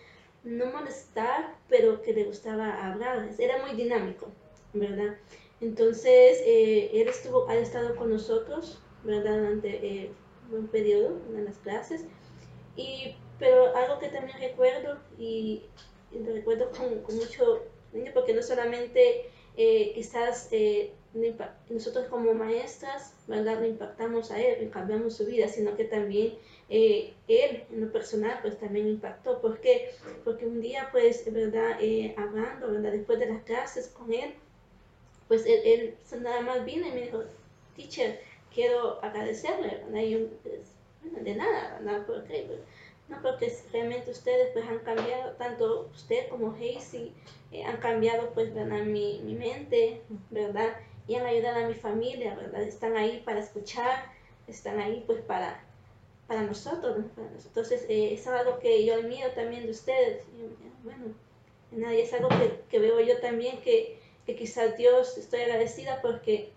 no 0.45 0.67
molestar, 0.67 1.57
pero 1.67 2.01
que 2.01 2.13
le 2.13 2.23
gustaba 2.23 2.87
hablar. 2.87 3.29
Era 3.37 3.65
muy 3.65 3.75
dinámico, 3.75 4.27
¿verdad? 4.73 5.17
Entonces, 5.59 6.41
eh, 6.45 6.91
él 6.93 7.07
estuvo, 7.07 7.49
ha 7.49 7.55
estado 7.55 7.95
con 7.95 8.09
nosotros, 8.09 8.81
¿verdad? 9.03 9.39
Durante 9.39 9.69
eh, 9.69 10.11
un 10.51 10.67
periodo 10.67 11.19
en 11.35 11.45
las 11.45 11.57
clases. 11.57 12.05
Y, 12.77 13.15
pero 13.39 13.75
algo 13.75 13.99
que 13.99 14.09
también 14.09 14.39
recuerdo, 14.39 14.99
y, 15.17 15.63
lo 16.11 16.33
recuerdo 16.33 16.71
con, 16.71 17.01
con 17.01 17.15
mucho 17.17 17.63
porque 18.13 18.33
no 18.33 18.41
solamente 18.41 19.29
eh, 19.57 19.93
quizás 19.93 20.49
eh, 20.51 20.91
nosotros 21.69 22.07
como 22.07 22.33
maestras, 22.33 23.13
¿verdad? 23.27 23.59
Lo 23.59 23.67
impactamos 23.67 24.31
a 24.31 24.41
él, 24.41 24.69
cambiamos 24.69 25.15
su 25.15 25.25
vida, 25.25 25.47
sino 25.47 25.75
que 25.75 25.85
también 25.85 26.35
eh, 26.69 27.13
él 27.27 27.63
en 27.71 27.81
lo 27.81 27.91
personal 27.91 28.39
pues 28.41 28.59
también 28.59 28.87
impactó. 28.87 29.41
¿Por 29.41 29.59
qué? 29.59 29.91
Porque 30.23 30.45
un 30.45 30.61
día 30.61 30.89
pues, 30.91 31.31
¿verdad? 31.31 31.77
hablando, 32.17 32.71
¿verdad? 32.71 32.91
Después 32.91 33.19
de 33.19 33.27
las 33.27 33.43
clases 33.43 33.87
con 33.89 34.11
él, 34.13 34.33
pues 35.27 35.45
él, 35.45 35.95
nada 36.21 36.41
más 36.41 36.65
vino 36.65 36.87
y 36.87 36.91
me 36.91 37.01
dijo, 37.01 37.23
teacher, 37.75 38.19
quiero 38.53 39.03
agradecerle, 39.03 39.83
¿verdad? 39.85 40.01
Y 40.01 40.09
yo, 40.11 40.27
pues, 40.43 40.71
bueno, 41.01 41.23
de 41.23 41.35
nada, 41.35 41.79
¿verdad? 41.79 42.03
Porque, 42.05 42.45
pues, 42.47 42.59
no, 43.07 43.21
porque 43.21 43.53
realmente 43.71 44.09
ustedes 44.09 44.49
pues 44.53 44.65
han 44.67 44.79
cambiado, 44.79 45.33
tanto 45.33 45.89
usted 45.93 46.27
como 46.27 46.55
Hazy, 46.55 47.13
eh, 47.51 47.63
han 47.63 47.77
cambiado 47.77 48.31
pues, 48.33 48.53
¿verdad? 48.53 48.83
Mi, 48.83 49.21
mi, 49.23 49.35
mente, 49.35 50.01
¿verdad? 50.31 50.75
Y 51.07 51.15
han 51.15 51.25
ayudado 51.25 51.65
a 51.65 51.67
mi 51.67 51.75
familia, 51.75 52.35
¿verdad? 52.35 52.63
Están 52.63 52.97
ahí 52.97 53.21
para 53.23 53.39
escuchar, 53.39 54.05
están 54.47 54.79
ahí 54.79 55.03
pues 55.05 55.21
para, 55.21 55.63
para 56.27 56.41
nosotros, 56.41 56.97
Entonces, 57.45 57.85
eh, 57.87 58.13
es 58.13 58.25
algo 58.27 58.59
que 58.59 58.85
yo 58.85 58.95
admiro 58.95 59.29
también 59.31 59.63
de 59.63 59.71
ustedes. 59.71 60.23
bueno, 60.83 61.13
nadie 61.71 62.03
es 62.03 62.13
algo 62.13 62.29
que, 62.29 62.61
que, 62.69 62.79
veo 62.79 62.99
yo 62.99 63.19
también 63.19 63.61
que, 63.61 63.99
que 64.25 64.35
quizás 64.35 64.75
Dios, 64.77 65.17
estoy 65.17 65.41
agradecida 65.41 66.01
porque 66.01 66.51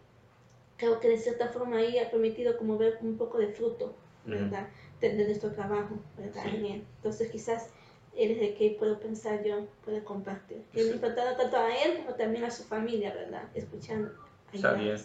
creo 0.79 1.01
que 1.01 1.09
de 1.09 1.19
cierta 1.19 1.49
forma 1.49 1.79
ahí 1.79 1.99
ha 1.99 2.11
permitido 2.11 2.57
como 2.57 2.79
ver 2.79 2.99
un 3.03 3.19
poco 3.19 3.39
de 3.39 3.49
fruto, 3.49 3.95
¿verdad? 4.25 4.69
de, 5.01 5.13
nuestro 5.13 5.53
trabajo, 5.53 5.99
¿verdad? 6.17 6.45
Entonces 6.47 7.31
quizás 7.31 7.71
él 8.17 8.33
es 8.33 8.43
el 8.43 8.55
que 8.57 8.77
puedo 8.79 8.99
pensar 8.99 9.45
yo, 9.45 9.67
puedo 9.85 10.03
compartir. 10.05 10.63
Que 10.73 10.83
sí. 10.83 10.91
impactado 10.91 11.37
tanto 11.37 11.57
a 11.57 11.75
él 11.77 11.99
como 11.99 12.15
también 12.15 12.45
a 12.45 12.51
su 12.51 12.65
familia, 12.65 13.15
¿verdad? 13.15 13.45
Escuchando. 13.55 14.11
Está 14.53 14.73
bien. 14.73 14.97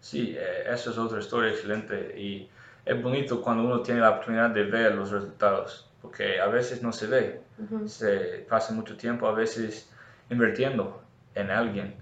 Sí, 0.00 0.34
eh, 0.38 0.64
eso 0.70 0.90
es 0.90 0.98
otra 0.98 1.18
historia 1.18 1.50
excelente 1.50 2.18
y 2.18 2.48
es 2.84 3.02
bonito 3.02 3.40
cuando 3.40 3.64
uno 3.64 3.80
tiene 3.80 4.00
la 4.00 4.10
oportunidad 4.10 4.50
de 4.50 4.64
ver 4.64 4.94
los 4.94 5.10
resultados, 5.10 5.90
porque 6.02 6.40
a 6.40 6.46
veces 6.46 6.82
no 6.82 6.92
se 6.92 7.06
ve, 7.06 7.40
se 7.86 8.46
pasa 8.48 8.72
mucho 8.72 8.96
tiempo 8.96 9.26
a 9.26 9.32
veces 9.32 9.90
invirtiendo 10.30 11.02
en 11.34 11.50
alguien 11.50 11.94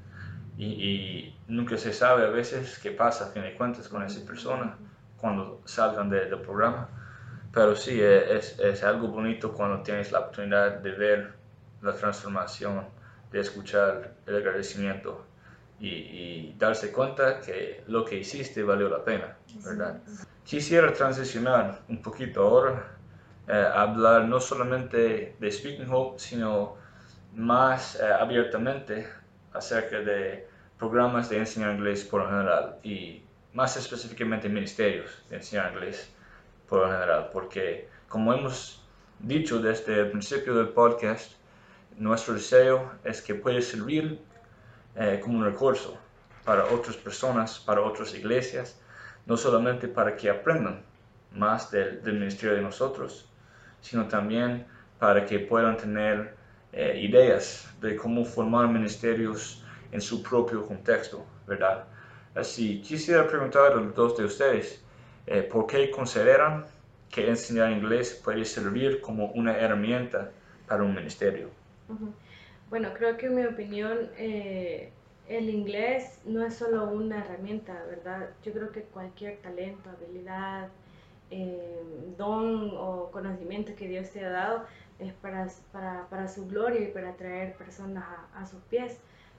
y, 0.57 0.67
y, 0.67 1.39
nunca 1.49 1.77
se 1.77 1.93
sabe 1.93 2.25
a 2.25 2.31
veces 2.31 2.79
qué 2.79 2.91
pasa 2.91 3.27
a 3.27 3.29
fin 3.29 3.43
de 3.43 3.55
cuentas 3.55 3.89
con 3.89 4.03
esa 4.03 4.25
persona 4.27 4.77
cuando 5.19 5.61
salgan 5.65 6.09
del 6.11 6.39
programa 6.41 6.89
pero 7.53 7.77
sí, 7.77 8.01
e, 8.01 8.37
es, 8.37 8.59
es, 8.59 8.83
algo 8.83 9.09
bonito 9.09 9.53
cuando 9.53 9.83
tienes 9.83 10.11
la 10.11 10.21
oportunidad 10.21 10.79
de 10.79 10.91
ver 10.93 11.35
la 11.83 11.95
transformación, 11.95 12.87
de 13.31 13.41
escuchar 13.41 14.15
el 14.27 14.37
agradecimiento 14.37 15.25
y, 15.83 15.89
y 15.89 16.55
darse 16.59 16.93
cuenta 16.93 17.41
que 17.41 17.83
lo 17.89 18.05
que 18.05 18.19
hiciste 18.19 18.63
valió 18.63 18.89
la 18.89 19.05
pena, 19.05 19.37
¿verdad? 19.65 20.01
Quisiera 20.45 20.93
transicionar 20.93 21.83
un 21.89 22.01
poquito 22.01 22.43
ahora, 22.43 22.99
eh, 23.49 23.53
a 23.53 23.83
hablar 23.83 24.29
no 24.29 24.39
solamente 24.39 25.35
de 25.41 25.51
Speaking 25.51 25.91
Hope, 25.91 26.21
sino 26.21 26.77
más 27.35 27.97
eh, 27.97 28.05
abiertamente 28.05 29.09
acerca 29.53 29.99
de 29.99 30.47
programas 30.79 31.29
de 31.29 31.39
enseñar 31.39 31.75
inglés 31.75 32.05
por 32.05 32.23
lo 32.23 32.29
general 32.29 32.77
y 32.85 33.25
más 33.53 33.77
específicamente 33.77 34.49
ministerios 34.49 35.25
de 35.29 35.37
enseñar 35.37 35.73
inglés 35.73 36.09
por 36.69 36.83
lo 36.83 36.93
general, 36.93 37.31
porque 37.33 37.89
como 38.09 38.33
hemos 38.33 38.87
dicho 39.19 39.61
desde 39.61 40.01
el 40.01 40.11
principio 40.13 40.55
del 40.55 40.69
podcast, 40.69 41.33
nuestro 41.97 42.35
deseo 42.35 42.93
es 43.03 43.21
que 43.21 43.35
pueda 43.35 43.61
servir 43.61 44.21
eh, 44.97 45.21
como 45.23 45.39
un 45.39 45.45
recurso 45.45 45.97
para 46.45 46.65
otras 46.67 46.97
personas, 46.97 47.59
para 47.61 47.81
otras 47.81 48.15
iglesias, 48.15 48.81
no 49.27 49.37
solamente 49.37 49.89
para 49.89 50.17
que 50.17 50.29
aprendan 50.29 50.83
más 51.33 51.71
del, 51.71 52.01
ministerio 52.05 52.57
de 52.57 52.63
nosotros, 52.63 53.29
sino 53.81 54.07
también 54.07 54.67
para 54.99 55.25
que 55.25 55.39
puedan 55.39 55.77
tener 55.77 56.35
eh, 56.73 57.01
ideas 57.03 57.69
de 57.81 57.97
cómo 57.97 58.25
formar 58.25 58.69
ministerios 58.69 59.65
en 59.93 60.01
su 60.01 60.23
propio 60.23 60.67
contexto, 60.67 61.25
¿verdad? 61.47 61.85
Así, 62.35 62.81
quisiera 62.81 63.27
preguntar 63.27 63.73
a 63.73 63.75
los 63.77 63.95
dos 63.95 64.17
de 64.17 64.25
ustedes, 64.25 64.83
eh, 65.27 65.43
¿Por 65.43 65.67
qué 65.67 65.91
consideran 65.91 66.67
que 67.11 67.29
enseñar 67.29 67.71
inglés 67.71 68.21
puede 68.25 68.45
servir 68.45 69.01
como 69.01 69.27
una 69.27 69.57
herramienta 69.57 70.31
para 70.67 70.83
un 70.83 70.95
ministerio? 70.95 71.49
Bueno, 72.73 72.95
creo 72.95 73.19
que 73.19 73.27
en 73.27 73.35
mi 73.35 73.45
opinión 73.45 74.09
eh, 74.17 74.91
el 75.29 75.51
inglés 75.51 76.23
no 76.25 76.43
es 76.43 76.55
solo 76.55 76.87
una 76.91 77.19
herramienta, 77.23 77.75
¿verdad? 77.85 78.31
Yo 78.43 78.55
creo 78.55 78.73
que 78.73 78.85
cualquier 78.85 79.43
talento, 79.43 79.91
habilidad, 79.91 80.71
eh, 81.31 81.83
don 82.17 82.71
o 82.75 83.11
conocimiento 83.13 83.75
que 83.77 83.89
Dios 83.89 84.09
te 84.09 84.25
ha 84.25 84.31
dado 84.31 84.65
es 84.99 85.13
para, 85.13 85.49
para, 85.71 86.09
para 86.09 86.29
su 86.29 86.47
gloria 86.47 86.81
y 86.81 86.93
para 86.93 87.11
atraer 87.11 87.57
personas 87.59 88.05
a, 88.05 88.41
a 88.41 88.47
sus 88.47 88.63
pies 88.71 88.99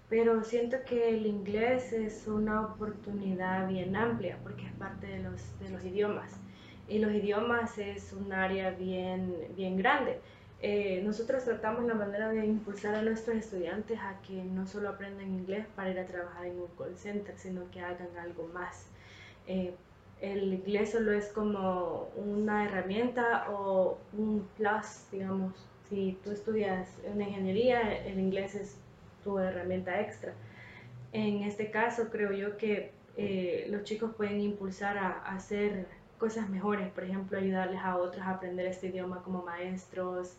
pero 0.09 0.43
siento 0.43 0.77
que 0.85 1.09
el 1.09 1.25
inglés 1.25 1.91
es 1.91 2.27
una 2.27 2.61
oportunidad 2.61 3.67
bien 3.67 3.95
amplia 3.95 4.37
porque 4.43 4.67
es 4.67 4.73
parte 4.73 5.07
de 5.07 5.23
los, 5.23 5.57
de 5.59 5.69
los 5.69 5.83
idiomas 5.83 6.31
y 6.87 6.99
los 6.99 7.11
idiomas 7.11 7.79
es 7.79 8.13
un 8.13 8.31
área 8.33 8.71
bien, 8.71 9.33
bien 9.55 9.77
grande. 9.77 10.19
Eh, 10.65 11.01
nosotros 11.03 11.43
tratamos 11.43 11.84
la 11.84 11.93
manera 11.93 12.29
de 12.29 12.46
impulsar 12.46 12.96
a 12.96 13.01
nuestros 13.01 13.36
estudiantes 13.36 14.00
a 14.00 14.22
que 14.25 14.46
no 14.46 14.65
solo 14.65 14.88
aprendan 14.88 15.27
inglés 15.27 15.67
para 15.75 15.91
ir 15.91 16.00
a 16.00 16.05
trabajar 16.05 16.46
en 16.46 16.58
un 16.58 16.67
call 16.77 16.98
center, 16.98 17.38
sino 17.38 17.70
que 17.70 17.82
hagan 17.82 18.17
algo 18.17 18.48
más. 18.53 18.88
Eh, 19.46 19.75
el 20.22 20.53
inglés 20.53 20.91
solo 20.91 21.12
es 21.12 21.27
como 21.34 22.08
una 22.15 22.63
herramienta 22.63 23.51
o 23.51 23.98
un 24.13 24.48
plus, 24.55 25.12
digamos. 25.12 25.53
Si 25.89 26.17
tú 26.24 26.32
estudias 26.32 26.88
una 27.13 27.25
ingeniería, 27.27 27.98
el 28.05 28.17
inglés 28.17 28.55
es 28.55 28.77
tu 29.22 29.38
herramienta 29.39 30.00
extra. 30.00 30.34
En 31.12 31.43
este 31.43 31.72
caso, 31.72 32.10
creo 32.10 32.32
yo 32.32 32.55
que 32.55 32.93
eh, 33.17 33.67
los 33.70 33.84
chicos 33.84 34.15
pueden 34.15 34.39
impulsar 34.39 34.98
a, 34.98 35.24
hacer 35.25 35.88
cosas 36.23 36.49
mejores, 36.49 36.89
por 36.91 37.03
ejemplo, 37.03 37.37
ayudarles 37.37 37.81
a 37.83 37.97
otros 37.97 38.25
a 38.25 38.31
aprender 38.35 38.65
este 38.65 38.87
idioma 38.87 39.21
como 39.23 39.43
maestros, 39.43 40.37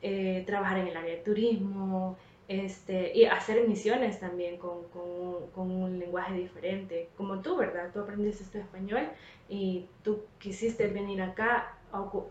eh, 0.00 0.44
trabajar 0.46 0.78
en 0.78 0.86
el 0.86 0.96
área 0.96 1.16
de 1.16 1.22
turismo, 1.22 2.16
este, 2.46 3.10
y 3.16 3.24
hacer 3.24 3.66
misiones 3.66 4.20
también 4.20 4.58
con, 4.58 4.84
con, 4.92 5.48
con, 5.52 5.72
un 5.72 5.98
lenguaje 5.98 6.34
diferente, 6.34 7.08
como 7.16 7.40
tú, 7.40 7.56
¿verdad? 7.56 7.90
Tú 7.92 7.98
aprendiste 7.98 8.44
tu 8.44 8.58
español 8.58 9.08
y 9.48 9.86
tú 10.04 10.22
quisiste 10.38 10.86
venir 10.86 11.20
acá 11.20 11.78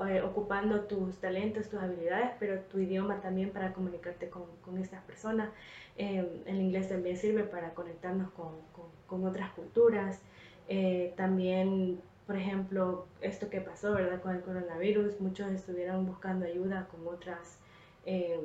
eh, 0.08 0.22
ocupando 0.22 0.82
tus 0.82 1.18
talentos, 1.18 1.68
tus 1.68 1.82
habilidades, 1.82 2.32
pero 2.40 2.62
tu 2.72 2.80
idioma 2.80 3.20
también 3.20 3.50
para 3.50 3.74
comunicarte 3.74 4.30
con, 4.30 4.44
con 4.64 4.78
estas 4.78 5.02
personas. 5.04 5.50
Eh, 5.98 6.44
el 6.46 6.62
inglés 6.62 6.88
también 6.88 7.18
sirve 7.18 7.44
para 7.44 7.74
conectarnos 7.74 8.30
con, 8.32 9.26
otras 9.26 9.52
culturas. 9.52 10.22
Eh, 10.68 11.14
también, 11.18 12.00
por 12.26 12.38
ejemplo, 12.38 13.06
esto 13.22 13.50
que 13.50 13.62
pasó, 13.62 13.94
¿verdad? 13.94 14.22
Con 14.22 14.36
el 14.36 14.42
coronavirus, 14.42 15.20
muchos 15.20 15.52
estuvieron 15.52 16.06
buscando 16.06 16.46
ayuda 16.46 16.88
con 16.90 17.08
otras 17.08 17.60
eh, 18.06 18.38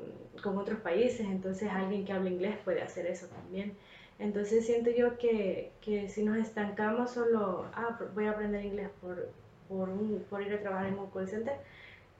con 0.42 0.56
otros 0.56 0.78
países, 0.80 1.26
entonces 1.26 1.68
alguien 1.70 2.04
que 2.04 2.12
habla 2.12 2.30
inglés 2.30 2.56
puede 2.64 2.80
hacer 2.82 3.06
eso 3.06 3.26
también. 3.26 3.76
Entonces 4.20 4.66
siento 4.66 4.90
yo 4.90 5.18
que, 5.18 5.72
que 5.80 6.08
si 6.08 6.22
nos 6.24 6.36
estancamos 6.38 7.10
solo, 7.10 7.66
ah, 7.74 7.98
voy 8.14 8.26
a 8.26 8.32
aprender 8.32 8.64
inglés 8.64 8.90
por, 9.00 9.30
por, 9.68 9.88
un, 9.88 10.24
por 10.30 10.42
ir 10.42 10.52
a 10.52 10.60
trabajar 10.60 10.86
en 10.86 10.98
un 10.98 11.10
call 11.10 11.28
center, 11.28 11.56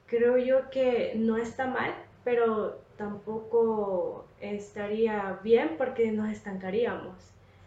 creo 0.06 0.36
yo 0.38 0.70
que 0.70 1.14
no 1.16 1.36
está 1.36 1.66
mal, 1.68 1.94
pero 2.24 2.80
tampoco 2.96 4.26
estaría 4.40 5.38
bien 5.44 5.76
porque 5.78 6.10
nos 6.12 6.30
estancaríamos. 6.30 7.14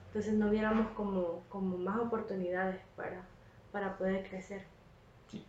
Entonces 0.07 0.33
no 0.33 0.49
viéramos 0.49 0.87
como, 0.91 1.43
como 1.49 1.77
más 1.77 1.97
oportunidades 1.99 2.81
para, 2.97 3.21
para 3.71 3.97
poder 3.97 4.27
crecer. 4.27 4.61
Sí. 5.31 5.43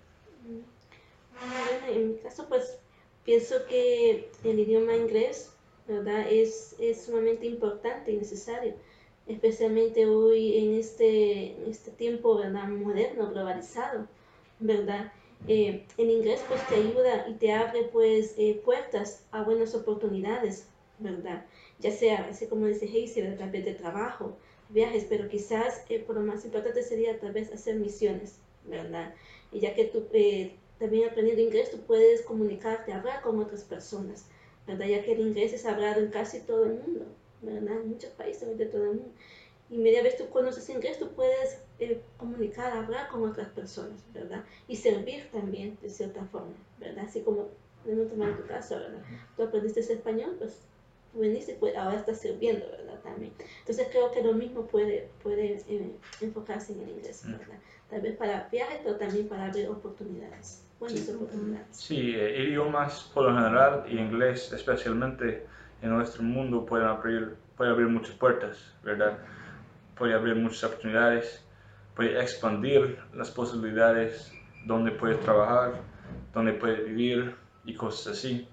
en 1.88 2.12
mi 2.12 2.18
caso, 2.18 2.46
pues 2.48 2.78
pienso 3.24 3.66
que 3.68 4.30
el 4.44 4.58
idioma 4.58 4.94
inglés, 4.94 5.52
¿verdad? 5.86 6.26
Es, 6.30 6.76
es 6.78 7.02
sumamente 7.02 7.46
importante 7.46 8.12
y 8.12 8.16
necesario, 8.16 8.74
especialmente 9.26 10.06
hoy 10.06 10.58
en 10.58 10.74
este, 10.74 11.56
en 11.56 11.70
este 11.70 11.90
tiempo, 11.90 12.36
¿verdad? 12.36 12.68
Moderno, 12.68 13.30
globalizado, 13.30 14.06
¿verdad? 14.58 15.12
Eh, 15.48 15.84
en 15.98 16.10
inglés 16.10 16.40
pues 16.46 16.64
te 16.68 16.76
ayuda 16.76 17.26
y 17.28 17.34
te 17.34 17.52
abre 17.52 17.82
pues 17.92 18.34
eh, 18.38 18.60
puertas 18.64 19.24
a 19.32 19.42
buenas 19.42 19.74
oportunidades, 19.74 20.68
¿verdad? 21.00 21.44
Ya 21.80 21.90
sea, 21.90 22.28
así 22.30 22.46
como 22.46 22.66
dice 22.66 22.86
Hazel, 22.86 23.32
a 23.32 23.36
través 23.36 23.64
de 23.64 23.74
trabajo, 23.74 24.36
viajes, 24.72 25.06
pero 25.08 25.28
quizás 25.28 25.82
eh, 25.88 25.98
por 26.00 26.16
lo 26.16 26.22
más 26.22 26.44
importante 26.44 26.82
sería 26.82 27.18
tal 27.18 27.32
vez 27.32 27.52
hacer 27.52 27.76
misiones, 27.76 28.36
¿verdad? 28.64 29.14
Y 29.50 29.60
ya 29.60 29.74
que 29.74 29.84
tú 29.84 30.06
también 30.78 31.08
aprendiendo 31.08 31.42
inglés 31.42 31.70
tú 31.70 31.78
puedes 31.80 32.22
comunicarte, 32.22 32.92
hablar 32.92 33.22
con 33.22 33.38
otras 33.38 33.64
personas, 33.64 34.26
¿verdad? 34.66 34.86
Ya 34.86 35.04
que 35.04 35.12
el 35.12 35.20
inglés 35.20 35.52
es 35.52 35.66
hablado 35.66 36.00
en 36.00 36.10
casi 36.10 36.40
todo 36.40 36.64
el 36.64 36.74
mundo, 36.74 37.06
¿verdad? 37.42 37.80
En 37.80 37.88
muchos 37.88 38.10
países 38.10 38.56
de 38.56 38.66
todo 38.66 38.84
el 38.84 38.96
mundo. 38.96 39.12
Y 39.70 39.78
media 39.78 40.02
vez 40.02 40.16
tú 40.16 40.28
conoces 40.28 40.68
inglés, 40.68 40.98
tú 40.98 41.08
puedes 41.12 41.58
eh, 41.78 42.00
comunicar, 42.16 42.76
hablar 42.76 43.08
con 43.08 43.24
otras 43.28 43.48
personas, 43.48 44.02
¿verdad? 44.12 44.44
Y 44.68 44.76
servir 44.76 45.30
también, 45.30 45.78
de 45.80 45.88
cierta 45.88 46.24
forma, 46.26 46.54
¿verdad? 46.78 47.06
Así 47.06 47.20
como, 47.20 47.48
en 47.86 48.36
tu 48.36 48.46
caso, 48.46 48.76
¿verdad? 48.76 49.02
Tú 49.36 49.42
aprendiste 49.44 49.80
español, 49.80 50.36
pues 50.38 50.58
veniste 51.14 51.59
y 51.61 51.76
ahora 51.76 51.97
estás 51.97 52.21
sirviendo, 52.21 52.66
¿verdad? 52.71 53.00
También. 53.02 53.33
Entonces 53.61 53.88
creo 53.90 54.11
que 54.11 54.23
lo 54.23 54.33
mismo 54.33 54.66
puede, 54.66 55.11
puede 55.23 55.62
eh, 55.69 55.92
enfocarse 56.21 56.73
en 56.73 56.81
el 56.81 56.90
inglés, 56.90 57.23
¿verdad? 57.26 57.59
Tal 57.90 58.00
vez 58.00 58.16
para 58.16 58.49
viajes, 58.50 58.81
pero 58.83 58.97
también 58.97 59.28
para 59.28 59.47
abrir 59.47 59.69
oportunidades. 59.69 60.64
Buenas 60.81 61.00
sí. 61.00 61.12
oportunidades. 61.12 61.76
Sí, 61.76 62.14
eh, 62.14 62.45
idiomas 62.45 63.11
por 63.14 63.25
lo 63.25 63.37
general 63.37 63.85
y 63.88 63.99
inglés 63.99 64.52
especialmente 64.52 65.47
en 65.83 65.90
nuestro 65.90 66.23
mundo 66.23 66.64
pueden 66.64 66.87
abrir, 66.87 67.37
pueden 67.57 67.73
abrir 67.73 67.88
muchas 67.88 68.14
puertas, 68.16 68.73
¿verdad? 68.83 69.19
puede 70.02 70.14
abrir 70.14 70.35
muchas 70.35 70.64
oportunidades, 70.64 71.45
puede 71.95 72.21
expandir 72.21 72.99
las 73.14 73.31
posibilidades 73.31 74.33
donde 74.66 74.90
puedes 74.90 75.21
trabajar, 75.21 75.75
donde 76.33 76.54
puedes 76.54 76.85
vivir 76.87 77.37
y 77.64 77.75
cosas 77.75 78.19
así. 78.19 78.49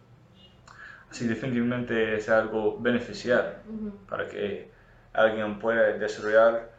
Así 1.09 1.27
definitivamente 1.27 2.15
es 2.15 2.29
algo 2.29 2.79
beneficial 2.79 3.61
para 4.07 4.27
que 4.27 4.69
alguien 5.13 5.57
pueda 5.57 5.93
desarrollar 5.93 6.69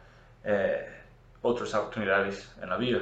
eh, 0.45 0.87
otras 1.41 1.73
oportunidades 1.73 2.53
en 2.61 2.69
la 2.69 2.77
vida. 2.77 3.01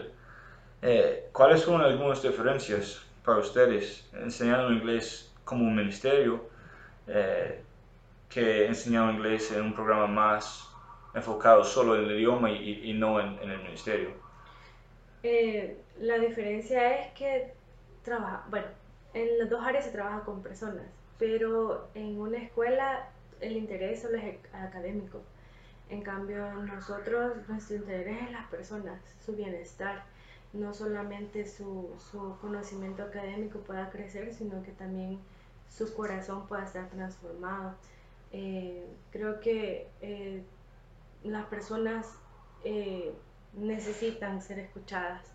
Eh, 0.81 1.29
¿Cuáles 1.33 1.61
son 1.61 1.81
algunas 1.81 2.21
diferencias 2.21 3.05
para 3.23 3.39
ustedes 3.39 4.09
enseñando 4.13 4.71
inglés 4.71 5.31
como 5.43 5.65
un 5.65 5.75
ministerio 5.75 6.49
eh, 7.07 7.61
que 8.29 8.65
enseñando 8.65 9.11
inglés 9.13 9.51
en 9.51 9.61
un 9.61 9.73
programa 9.73 10.07
más 10.07 10.69
enfocado 11.13 11.63
solo 11.63 11.95
en 11.95 12.05
el 12.05 12.11
idioma 12.17 12.51
y, 12.51 12.93
no 12.93 13.19
en, 13.19 13.37
el 13.41 13.63
ministerio? 13.63 14.11
Eh, 15.23 15.77
la 15.99 16.17
diferencia 16.17 17.01
es 17.01 17.13
que 17.13 17.53
trabaja, 18.03 18.45
bueno, 18.49 18.67
en 19.13 19.37
las 19.37 19.49
dos 19.49 19.61
áreas 19.63 19.83
se 19.83 19.91
trabaja 19.91 20.23
con 20.23 20.41
personas, 20.41 20.85
pero 21.19 21.89
en 21.93 22.19
una 22.19 22.39
escuela 22.39 23.09
el 23.41 23.57
interés 23.57 24.01
solo 24.01 24.17
es 24.17 24.37
académico. 24.53 25.21
En 25.89 26.01
cambio, 26.01 26.53
nosotros, 26.53 27.47
nuestro 27.47 27.75
interés 27.77 28.23
es 28.23 28.31
las 28.31 28.47
personas, 28.47 29.01
su 29.23 29.35
bienestar. 29.35 30.03
No 30.53 30.73
solamente 30.73 31.45
su, 31.45 31.95
su 32.11 32.37
conocimiento 32.41 33.03
académico 33.03 33.59
pueda 33.59 33.89
crecer, 33.89 34.33
sino 34.33 34.63
que 34.63 34.71
también 34.71 35.19
su 35.69 35.93
corazón 35.93 36.47
pueda 36.47 36.63
estar 36.63 36.89
transformado. 36.89 37.75
Eh, 38.31 38.85
creo 39.11 39.39
que 39.39 39.87
eh, 40.01 40.43
las 41.23 41.45
personas 41.47 42.07
eh, 42.63 43.13
necesitan 43.53 44.41
ser 44.41 44.59
escuchadas. 44.59 45.25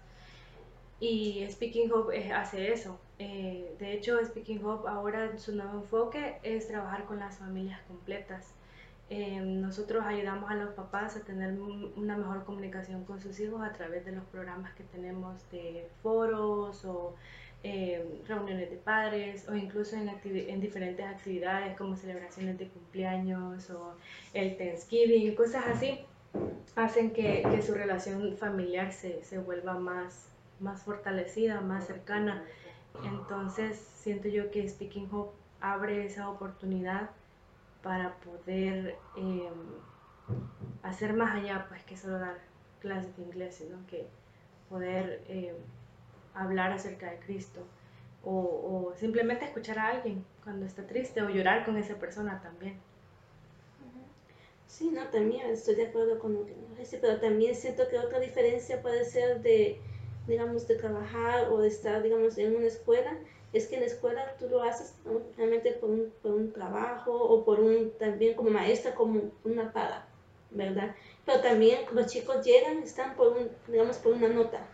Y 1.01 1.47
Speaking 1.51 1.91
Hope 1.93 2.33
hace 2.33 2.73
eso. 2.73 2.99
Eh, 3.27 3.75
de 3.79 3.95
hecho, 3.95 4.23
Speaking 4.23 4.63
Hope 4.63 4.87
ahora 4.87 5.39
su 5.39 5.57
nuevo 5.57 5.79
enfoque 5.79 6.37
es 6.43 6.69
trabajar 6.69 7.05
con 7.05 7.19
las 7.19 7.39
familias 7.39 7.81
completas. 7.89 8.53
Eh, 9.09 9.41
nosotros 9.41 10.05
ayudamos 10.05 10.51
a 10.51 10.57
los 10.57 10.75
papás 10.75 11.17
a 11.17 11.21
tener 11.21 11.59
una 11.97 12.19
mejor 12.19 12.45
comunicación 12.45 13.05
con 13.05 13.21
sus 13.23 13.41
hijos 13.41 13.63
a 13.63 13.73
través 13.73 14.05
de 14.05 14.13
los 14.13 14.25
programas 14.25 14.75
que 14.75 14.85
tenemos 14.85 15.51
de 15.51 15.89
foros 16.03 16.85
o 16.85 17.15
reuniones 18.29 18.69
de 18.69 18.77
padres 18.77 19.49
o 19.49 19.55
incluso 19.55 19.97
en, 19.97 20.11
en, 20.23 20.61
diferentes 20.61 21.07
actividades 21.07 21.75
como 21.79 21.97
celebraciones 21.97 22.59
de 22.59 22.69
cumpleaños 22.69 23.71
o 23.71 23.95
el 24.35 24.59
Thanksgiving, 24.59 25.35
cosas 25.35 25.65
así, 25.69 26.01
hacen 26.77 27.13
que, 27.13 27.43
que 27.51 27.63
su 27.63 27.73
relación 27.73 28.37
familiar 28.37 28.93
se, 28.93 29.25
se, 29.25 29.39
vuelva 29.39 29.79
más, 29.79 30.29
más 30.61 30.83
fortalecida, 30.83 31.63
más 31.63 31.87
cercana. 31.87 32.45
Entonces 33.03 33.77
siento 33.77 34.29
yo 34.29 34.51
que 34.51 34.69
Speaking 34.69 35.09
Hope 35.11 35.37
abre 35.61 36.07
esa 36.07 36.29
oportunidad 36.29 37.11
para 37.83 38.17
poder 38.17 38.97
em, 39.17 39.53
hacer 40.83 41.15
más 41.15 41.35
allá 41.37 41.67
pues 41.69 41.83
que 41.85 41.97
solo 41.97 42.19
dar 42.19 42.39
clases 42.81 43.17
de 43.17 43.23
inglés, 43.23 43.57
sino 43.57 43.85
que 43.87 44.07
poder 44.69 45.25
em, 45.29 45.55
hablar 46.35 46.73
acerca 46.73 47.11
de 47.11 47.19
Cristo 47.19 47.61
o, 48.27 48.95
simplemente 48.97 49.45
escuchar 49.45 49.79
a 49.79 49.89
alguien 49.89 50.25
cuando 50.43 50.65
está 50.65 50.87
triste 50.87 51.21
o 51.21 51.29
llorar 51.29 51.65
con 51.65 51.77
esa 51.77 51.97
persona 51.97 52.41
también. 52.43 52.79
Sí, 54.67 54.91
no, 54.91 55.07
también 55.09 55.47
estoy 55.51 55.75
de 55.75 55.89
acuerdo 55.89 56.19
con 56.19 56.35
lo 56.35 56.47
que 56.47 56.55
dice, 56.79 56.99
pero 56.99 57.21
también 57.21 57.55
siento 57.55 57.89
que 57.89 57.99
otra 57.99 58.19
diferencia 58.19 58.81
puede 58.81 59.05
ser 59.05 59.43
de, 59.43 59.79
digamos, 60.27 60.67
de 60.67 60.77
trabajar 60.77 61.49
o 61.51 61.59
de 61.61 61.69
estar, 61.69 62.03
digamos, 62.03 62.39
en 62.39 62.57
una 62.57 62.67
escuela, 62.67 63.19
es 63.53 63.67
que 63.69 63.77
en 63.77 63.83
la 63.83 63.87
escuela 63.87 64.37
tú 64.39 64.49
lo 64.49 64.63
haces 64.63 64.97
realmente 65.37 65.73
por 65.73 65.91
un, 65.91 66.13
por 66.23 66.33
un 66.33 66.53
trabajo 66.53 67.13
o 67.13 67.45
por 67.45 67.61
un, 67.61 67.93
también 67.99 68.35
como 68.35 68.51
maestra, 68.51 68.95
como 68.95 69.31
una 69.45 69.73
paga, 69.73 70.07
¿verdad? 70.51 70.95
Pero 71.25 71.41
también 71.41 71.81
los 71.93 72.07
chicos 72.07 72.45
llegan, 72.45 72.83
están 72.83 73.15
por 73.15 73.37
un, 73.37 73.51
digamos, 73.69 73.99
por 73.99 74.15
una 74.15 74.29
nota, 74.29 74.67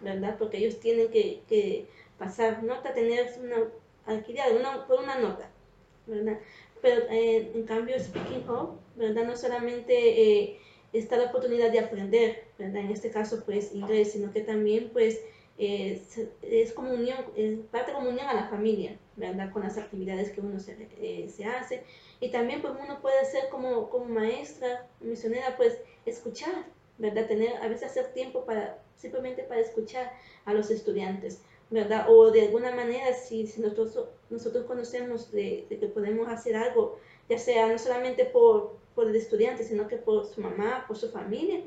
¿verdad? 0.00 0.36
Porque 0.38 0.58
ellos 0.58 0.78
tienen 0.80 1.10
que, 1.10 1.42
que 1.48 1.86
pasar 2.18 2.62
nota, 2.62 2.92
tener 2.92 3.32
una 3.40 3.56
alquiler 4.06 4.56
una, 4.56 4.86
por 4.86 5.00
una 5.00 5.18
nota, 5.18 5.50
¿verdad? 6.06 6.38
Pero 6.80 7.02
eh, 7.10 7.52
en 7.54 7.64
cambio, 7.64 7.98
Speaking 7.98 8.48
Home, 8.48 8.78
¿verdad? 8.94 9.24
No 9.24 9.36
solamente 9.36 9.94
eh, 10.22 10.58
está 10.98 11.16
la 11.16 11.26
oportunidad 11.26 11.70
de 11.70 11.80
aprender, 11.80 12.44
¿verdad? 12.58 12.82
En 12.82 12.90
este 12.90 13.10
caso, 13.10 13.42
pues, 13.44 13.74
inglés, 13.74 14.12
sino 14.12 14.32
que 14.32 14.40
también, 14.40 14.90
pues, 14.92 15.20
eh, 15.58 16.02
es 16.42 16.72
como 16.72 16.92
unión, 16.92 17.18
es 17.36 17.58
parte 17.70 17.92
como 17.92 18.10
unión 18.10 18.26
a 18.26 18.34
la 18.34 18.48
familia, 18.48 18.98
¿verdad? 19.16 19.52
Con 19.52 19.62
las 19.62 19.78
actividades 19.78 20.30
que 20.30 20.40
uno 20.40 20.60
se, 20.60 21.28
se 21.28 21.44
hace. 21.44 21.82
Y 22.20 22.30
también, 22.30 22.62
pues, 22.62 22.74
uno 22.82 23.00
puede 23.00 23.24
ser 23.24 23.48
como, 23.50 23.88
como 23.90 24.06
maestra, 24.06 24.88
misionera, 25.00 25.56
pues, 25.56 25.78
escuchar, 26.04 26.66
¿verdad? 26.98 27.26
Tener, 27.26 27.56
a 27.56 27.68
veces 27.68 27.90
hacer 27.90 28.12
tiempo 28.12 28.44
para, 28.44 28.82
simplemente 28.96 29.42
para 29.42 29.60
escuchar 29.60 30.12
a 30.44 30.54
los 30.54 30.70
estudiantes, 30.70 31.42
¿verdad? 31.70 32.06
O 32.08 32.30
de 32.30 32.42
alguna 32.42 32.74
manera, 32.74 33.12
si, 33.12 33.46
si 33.46 33.60
nosotros, 33.60 34.08
nosotros 34.30 34.64
conocemos 34.66 35.30
de, 35.32 35.66
que 35.68 35.88
podemos 35.88 36.28
hacer 36.28 36.56
algo, 36.56 36.98
ya 37.28 37.38
sea 37.38 37.68
no 37.68 37.78
solamente 37.78 38.24
por, 38.24 38.76
por 38.96 39.06
el 39.06 39.14
estudiante, 39.14 39.62
sino 39.62 39.86
que 39.86 39.98
por 39.98 40.26
su 40.26 40.40
mamá, 40.40 40.84
por 40.88 40.96
su 40.96 41.10
familia, 41.10 41.60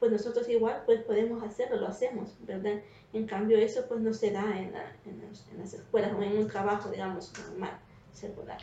pues 0.00 0.10
nosotros 0.10 0.48
igual 0.48 0.82
pues 0.86 1.02
podemos 1.02 1.44
hacerlo, 1.44 1.76
lo 1.76 1.86
hacemos, 1.86 2.34
¿verdad? 2.40 2.80
En 3.12 3.26
cambio 3.26 3.58
eso 3.58 3.84
pues 3.86 4.00
no 4.00 4.14
se 4.14 4.32
da 4.32 4.58
en, 4.58 4.72
en, 5.04 5.22
las 5.58 5.74
escuelas 5.74 6.12
o 6.18 6.22
en 6.22 6.38
un 6.38 6.48
trabajo, 6.48 6.88
digamos, 6.88 7.32
normal, 7.38 7.78
secular. 8.12 8.58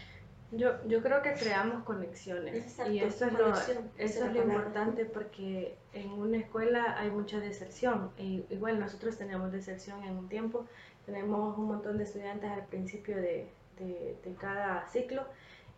Yo, 0.52 0.84
yo 0.88 1.04
creo 1.04 1.22
que 1.22 1.34
creamos 1.34 1.84
conexiones 1.84 2.80
y 2.90 3.00
eso 3.00 3.26
es 3.26 3.34
lo, 3.34 3.54
eso 3.54 4.26
es 4.26 4.34
lo 4.34 4.44
importante 4.44 5.06
porque 5.06 5.78
en 5.94 6.10
una 6.10 6.38
escuela 6.38 6.98
hay 6.98 7.12
mucha 7.12 7.40
deserción. 7.40 8.12
Y, 8.18 8.46
igual 8.50 8.80
nosotros 8.80 9.18
tenemos 9.18 9.52
deserción 9.52 10.04
en 10.06 10.18
un 10.18 10.30
tiempo, 10.30 10.66
tenemos 11.06 11.56
un 11.58 11.66
montón 11.66 11.98
de 11.98 12.06
estudiantes 12.06 12.50
al 12.50 12.66
principio 12.66 13.18
de, 13.18 13.48
de, 13.78 14.18
de 14.24 14.34
cada 14.40 14.88
ciclo 14.88 15.24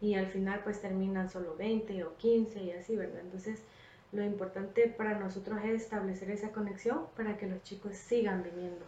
y 0.01 0.15
al 0.15 0.27
final 0.27 0.61
pues 0.63 0.81
terminan 0.81 1.29
solo 1.29 1.55
20 1.57 2.03
o 2.03 2.15
15 2.17 2.63
y 2.63 2.71
así, 2.71 2.95
¿verdad? 2.95 3.21
Entonces 3.21 3.63
lo 4.11 4.23
importante 4.23 4.93
para 4.97 5.19
nosotros 5.19 5.59
es 5.63 5.83
establecer 5.83 6.31
esa 6.31 6.51
conexión 6.51 7.07
para 7.15 7.37
que 7.37 7.47
los 7.47 7.61
chicos 7.63 7.95
sigan 7.95 8.43
viniendo, 8.43 8.85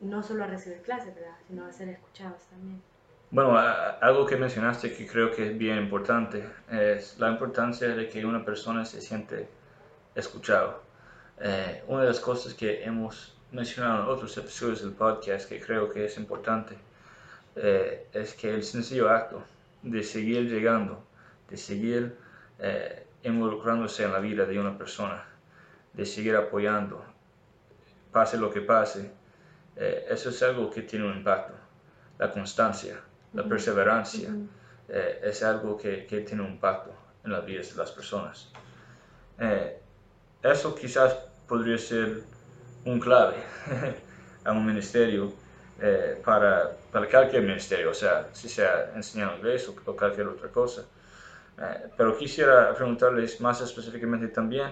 no 0.00 0.22
solo 0.22 0.44
a 0.44 0.46
recibir 0.46 0.82
clases, 0.82 1.14
¿verdad? 1.14 1.36
Sino 1.46 1.64
a 1.64 1.72
ser 1.72 1.88
escuchados 1.88 2.42
también. 2.50 2.82
Bueno, 3.30 3.56
algo 3.56 4.26
que 4.26 4.36
mencionaste 4.36 4.94
que 4.94 5.06
creo 5.06 5.30
que 5.32 5.50
es 5.50 5.58
bien 5.58 5.78
importante 5.78 6.44
es 6.70 7.18
la 7.18 7.30
importancia 7.30 7.88
de 7.88 8.08
que 8.08 8.24
una 8.24 8.44
persona 8.44 8.84
se 8.84 9.00
siente 9.00 9.48
escuchado. 10.14 10.82
Eh, 11.40 11.82
una 11.88 12.02
de 12.02 12.08
las 12.08 12.20
cosas 12.20 12.54
que 12.54 12.84
hemos 12.84 13.36
mencionado 13.50 14.04
en 14.04 14.08
otros 14.08 14.36
episodios 14.36 14.82
del 14.82 14.92
podcast 14.92 15.48
que 15.48 15.60
creo 15.60 15.90
que 15.90 16.04
es 16.04 16.16
importante 16.16 16.76
eh, 17.56 18.06
es 18.12 18.34
que 18.34 18.54
el 18.54 18.62
sencillo 18.62 19.10
acto 19.10 19.42
de 19.84 20.02
seguir 20.02 20.50
llegando, 20.50 21.04
de 21.48 21.56
seguir 21.56 22.16
eh, 22.58 23.06
involucrándose 23.22 24.04
en 24.04 24.12
la 24.12 24.18
vida 24.18 24.44
de 24.46 24.58
una 24.58 24.76
persona, 24.76 25.24
de 25.92 26.04
seguir 26.04 26.34
apoyando, 26.34 27.04
pase 28.10 28.36
lo 28.36 28.50
que 28.50 28.60
pase, 28.60 29.12
eso 29.76 30.30
es 30.30 30.42
algo 30.42 30.70
que 30.70 30.82
tiene 30.82 31.06
un 31.06 31.16
impacto, 31.16 31.54
la 32.18 32.30
constancia 32.30 33.00
la 33.34 33.44
perseverancia 33.44 34.30
eh, 34.88 35.20
es 35.22 35.42
algo 35.42 35.76
que, 35.76 36.06
que, 36.06 36.20
tiene 36.20 36.42
un 36.42 36.52
impacto 36.52 36.90
en 37.24 37.32
las 37.32 37.44
vidas 37.44 37.70
de 37.70 37.76
las 37.76 37.90
personas. 37.90 38.48
Eh, 39.38 39.78
eso 40.42 40.74
quizás 40.74 41.14
podría 41.48 41.76
ser 41.76 42.22
un 42.84 43.00
clave 43.00 43.36
a 44.44 44.52
un 44.52 44.64
ministerio 44.64 45.32
eh, 45.80 46.20
para, 46.24 46.76
para, 46.94 47.08
cualquier 47.08 47.42
ministerio, 47.42 47.90
o 47.90 47.94
sea, 47.94 48.28
si 48.32 48.48
sea 48.48 48.92
enseñando 48.94 49.36
inglés 49.36 49.68
o, 49.68 49.74
o 49.90 49.96
cualquier 49.96 50.28
otra 50.28 50.48
cosa. 50.48 50.86
pero 51.96 52.16
quisiera 52.16 52.72
preguntarles 52.74 53.40
más 53.40 53.60
específicamente 53.60 54.28
también 54.28 54.70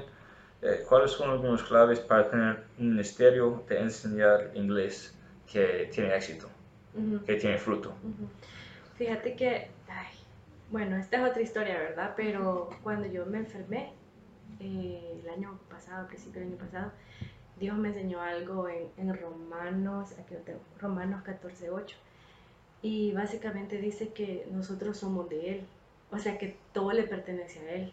cuáles 0.88 1.10
son 1.10 1.30
algunos 1.30 1.62
claves 1.64 1.98
para 2.00 2.30
tener 2.30 2.64
un 2.78 2.90
ministerio 2.90 3.64
de 3.68 3.80
enseñar 3.80 4.50
inglés 4.54 5.14
que 5.52 5.90
tiene 5.92 6.14
éxito, 6.16 6.48
que 7.26 7.34
tiene 7.34 7.58
fruto. 7.58 7.92
Fíjate 8.96 9.34
que, 9.34 9.70
bueno, 10.70 10.96
esta 10.96 11.16
es 11.18 11.30
otra 11.30 11.42
historia, 11.42 11.78
¿verdad? 11.78 12.14
Pero 12.16 12.70
cuando 12.82 13.06
yo 13.06 13.26
me 13.26 13.38
enfermé, 13.38 13.92
eh, 14.60 15.20
el 15.22 15.28
año 15.28 15.58
pasado, 15.68 16.06
principio 16.06 16.40
del 16.40 16.50
año 16.50 16.58
pasado, 16.58 16.92
Dios 17.58 17.76
me 17.76 17.88
enseñó 17.88 18.20
algo 18.20 18.68
en, 18.68 19.14
Romanos, 19.20 20.14
aquí 20.18 20.34
lo 20.34 20.40
tengo, 20.40 20.60
Romanos 20.78 21.22
14, 21.22 21.70
8. 21.70 21.96
Y 22.82 23.12
básicamente 23.12 23.78
dice 23.78 24.08
que 24.08 24.46
nosotros 24.50 24.98
somos 24.98 25.28
de 25.28 25.52
Él, 25.52 25.66
o 26.10 26.18
sea 26.18 26.36
que 26.36 26.56
todo 26.72 26.92
le 26.92 27.04
pertenece 27.04 27.60
a 27.60 27.72
Él. 27.74 27.92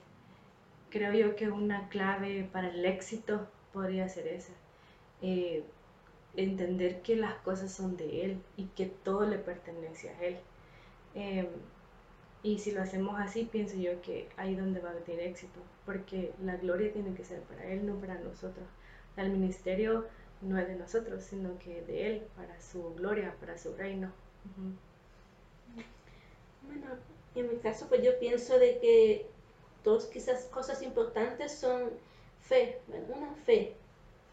Creo 0.90 1.14
yo 1.14 1.36
que 1.36 1.50
una 1.50 1.88
clave 1.90 2.50
para 2.52 2.70
el 2.70 2.84
éxito 2.86 3.48
podría 3.72 4.10
ser 4.10 4.28
esa. 4.28 4.54
Eh, 5.22 5.64
entender 6.36 7.02
que 7.02 7.16
las 7.16 7.36
cosas 7.36 7.72
son 7.72 7.98
de 7.98 8.26
Él 8.26 8.42
y 8.58 8.66
que 8.68 8.88
todo 8.88 9.26
le 9.28 9.38
pertenece 9.38 10.10
a 10.10 10.24
Él. 10.24 10.38
Em, 11.16 11.48
y 12.44 12.60
si 12.60 12.72
lo 12.72 12.82
hacemos 12.82 13.20
así, 13.20 13.44
pienso 13.52 13.76
yo 13.78 14.02
que 14.02 14.30
ahí 14.38 14.56
donde 14.56 14.80
va 14.80 14.92
a 14.92 14.96
tener 14.96 15.28
éxito, 15.28 15.60
porque 15.86 16.34
la 16.42 16.56
gloria 16.58 16.94
tiene 16.94 17.14
que 17.14 17.26
ser 17.26 17.42
para 17.42 17.66
Él, 17.66 17.86
no 17.86 17.96
para 17.96 18.18
nosotros. 18.20 18.66
el 19.18 19.32
ministerio 19.32 20.08
no 20.42 20.58
es 20.58 20.68
de 20.68 20.76
nosotros, 20.76 21.24
sino 21.24 21.60
que 21.60 21.82
de 21.82 22.08
Él, 22.08 22.28
para 22.38 22.60
su 22.62 22.94
gloria, 22.96 23.36
para 23.42 23.58
su 23.58 23.74
reino. 23.76 24.12
Bueno, 26.68 26.88
en 27.36 27.50
mi 27.50 27.58
caso, 27.58 27.88
pues 27.88 28.04
yo 28.04 28.18
pienso 28.20 28.58
de 28.60 28.80
que 28.80 29.28
dos 29.84 30.06
quizás 30.06 30.46
cosas 30.46 30.82
importantes 30.82 31.54
son 31.54 31.90
fe, 32.42 32.80
una 32.88 33.34
fe, 33.46 33.76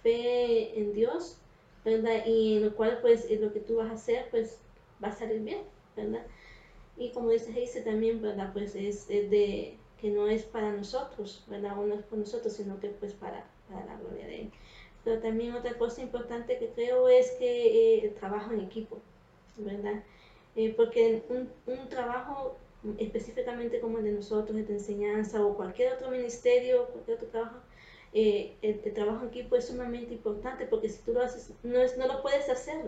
fe 0.03 0.79
en 0.79 0.93
Dios, 0.93 1.39
¿verdad? 1.85 2.25
Y 2.27 2.57
en 2.57 2.65
lo 2.65 2.75
cual, 2.75 2.99
pues, 3.01 3.31
lo 3.31 3.53
que 3.53 3.61
tú 3.61 3.77
vas 3.77 3.91
a 3.91 3.95
hacer, 3.95 4.29
pues, 4.31 4.59
va 5.03 5.09
a 5.09 5.13
salir 5.13 5.41
bien, 5.41 5.63
¿verdad? 5.97 6.27
Y 6.97 7.11
como 7.13 7.31
dice 7.31 7.53
dice 7.53 7.83
también, 7.83 8.23
¿verdad? 8.23 8.53
Pues 8.53 8.75
es, 8.75 9.09
de 9.09 9.79
que 10.01 10.11
no 10.11 10.29
es 10.29 10.45
para 10.45 10.73
nosotros, 10.73 11.45
¿verdad? 11.49 11.79
O 11.79 11.87
no 11.87 11.95
es 11.95 12.03
por 12.05 12.19
nosotros, 12.19 12.55
sino 12.55 12.81
que 12.81 12.89
pues 12.89 13.13
para, 13.15 13.47
para 13.69 13.85
la 13.87 13.97
gloria 13.99 14.27
de 14.27 14.43
Él. 14.43 14.51
Pero 15.05 15.21
también 15.21 15.55
otra 15.55 15.77
cosa 15.79 16.03
importante 16.03 16.59
que 16.59 16.71
creo 16.71 17.09
es 17.09 17.31
que 17.33 17.99
eh, 17.99 18.05
el 18.07 18.15
trabajo 18.15 18.53
en 18.53 18.61
equipo, 18.61 19.01
¿verdad? 19.57 20.03
Eh, 20.55 20.73
porque 20.77 21.23
un, 21.29 21.51
un 21.67 21.89
trabajo 21.89 22.57
específicamente 22.99 23.81
como 23.81 23.99
el 23.99 24.05
de 24.05 24.13
nosotros, 24.13 24.57
de 24.57 24.73
enseñanza 24.73 25.45
o 25.45 25.57
cualquier 25.57 25.95
otro 25.95 26.11
ministerio, 26.11 26.87
cualquier 26.87 27.17
otro 27.17 27.29
trabajo, 27.29 27.57
eh, 28.13 28.57
el, 28.63 28.81
trabajo 28.95 29.23
en 29.23 29.29
equipo 29.29 29.57
es 29.57 29.67
sumamente 29.67 30.15
importante 30.15 30.67
porque 30.67 30.89
si 30.89 31.03
tú 31.03 31.13
lo 31.13 31.23
haces, 31.23 31.53
no, 31.63 31.81
es, 31.81 31.99
no 31.99 32.07
lo 32.07 32.23
puedes 32.23 32.49
hacer 32.49 32.81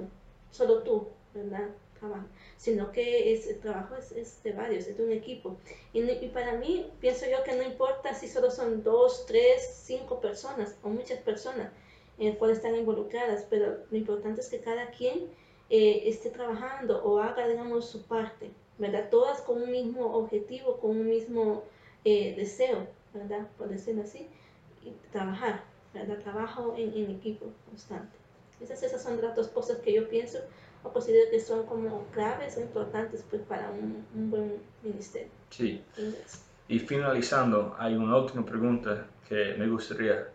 solo 0.50 0.82
tú, 0.82 1.08
¿verdad? 1.34 1.68
Trabajo 1.98 2.26
sino 2.58 2.90
que 2.92 3.32
es, 3.32 3.46
el 3.46 3.60
trabajo 3.60 3.94
es, 3.96 4.42
de 4.42 4.52
varios, 4.52 4.86
es 4.86 4.98
de 4.98 5.04
un 5.04 5.12
equipo. 5.12 5.56
Y, 5.92 6.02
para 6.28 6.54
mí, 6.54 6.90
pienso 7.00 7.24
yo 7.30 7.42
que 7.44 7.54
no 7.54 7.62
importa 7.62 8.14
si 8.14 8.28
solo 8.28 8.50
son 8.50 8.82
dos, 8.82 9.26
tres, 9.26 9.80
cinco 9.84 10.20
personas 10.20 10.76
o 10.82 10.88
muchas 10.88 11.20
personas 11.20 11.70
en 12.18 12.30
las 12.30 12.36
cuales 12.36 12.58
están 12.58 12.74
involucradas, 12.74 13.46
pero 13.48 13.78
lo 13.90 13.96
importante 13.96 14.40
es 14.40 14.48
que 14.48 14.60
cada 14.60 14.90
quien 14.90 15.30
eh, 15.70 16.02
esté 16.06 16.30
trabajando 16.30 17.02
o 17.04 17.18
haga, 17.18 17.46
digamos, 17.46 17.88
su 17.88 18.02
parte, 18.02 18.50
¿verdad? 18.78 19.08
Todas 19.10 19.40
con 19.42 19.62
un 19.62 19.70
mismo 19.70 20.14
objetivo, 20.16 20.78
con 20.78 20.90
un 20.90 21.08
mismo 21.08 21.64
eh, 22.04 22.34
deseo, 22.36 22.86
¿verdad? 23.14 23.46
Por 23.56 23.68
decirlo 23.68 24.02
así, 24.02 24.28
y 24.84 24.92
trabajar, 25.12 25.62
¿verdad? 25.92 26.18
Trabajo 26.18 26.74
en, 26.76 26.92
en 26.94 27.10
equipo 27.10 27.46
constante. 27.68 28.16
Esas, 28.60 28.82
esas 28.82 29.02
son 29.02 29.20
las 29.22 29.36
dos 29.36 29.48
cosas 29.48 29.78
que 29.78 29.92
yo 29.92 30.08
pienso 30.08 30.38
o 30.82 30.92
considero 30.92 31.30
que 31.30 31.40
son 31.40 31.66
como 31.66 32.04
claves 32.12 32.56
o 32.56 32.60
importantes 32.60 33.24
pues, 33.28 33.42
para 33.42 33.70
un, 33.70 34.04
un 34.14 34.30
buen 34.30 34.56
ministerio. 34.82 35.30
Sí. 35.50 35.82
Y 36.68 36.78
finalizando, 36.78 37.74
hay 37.78 37.94
una 37.94 38.16
última 38.16 38.44
pregunta 38.44 39.06
que 39.28 39.54
me 39.58 39.68
gustaría 39.68 40.28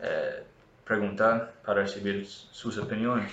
eh, 0.00 0.44
preguntar 0.84 1.54
para 1.64 1.82
recibir 1.82 2.26
sus 2.26 2.78
opiniones. 2.78 3.32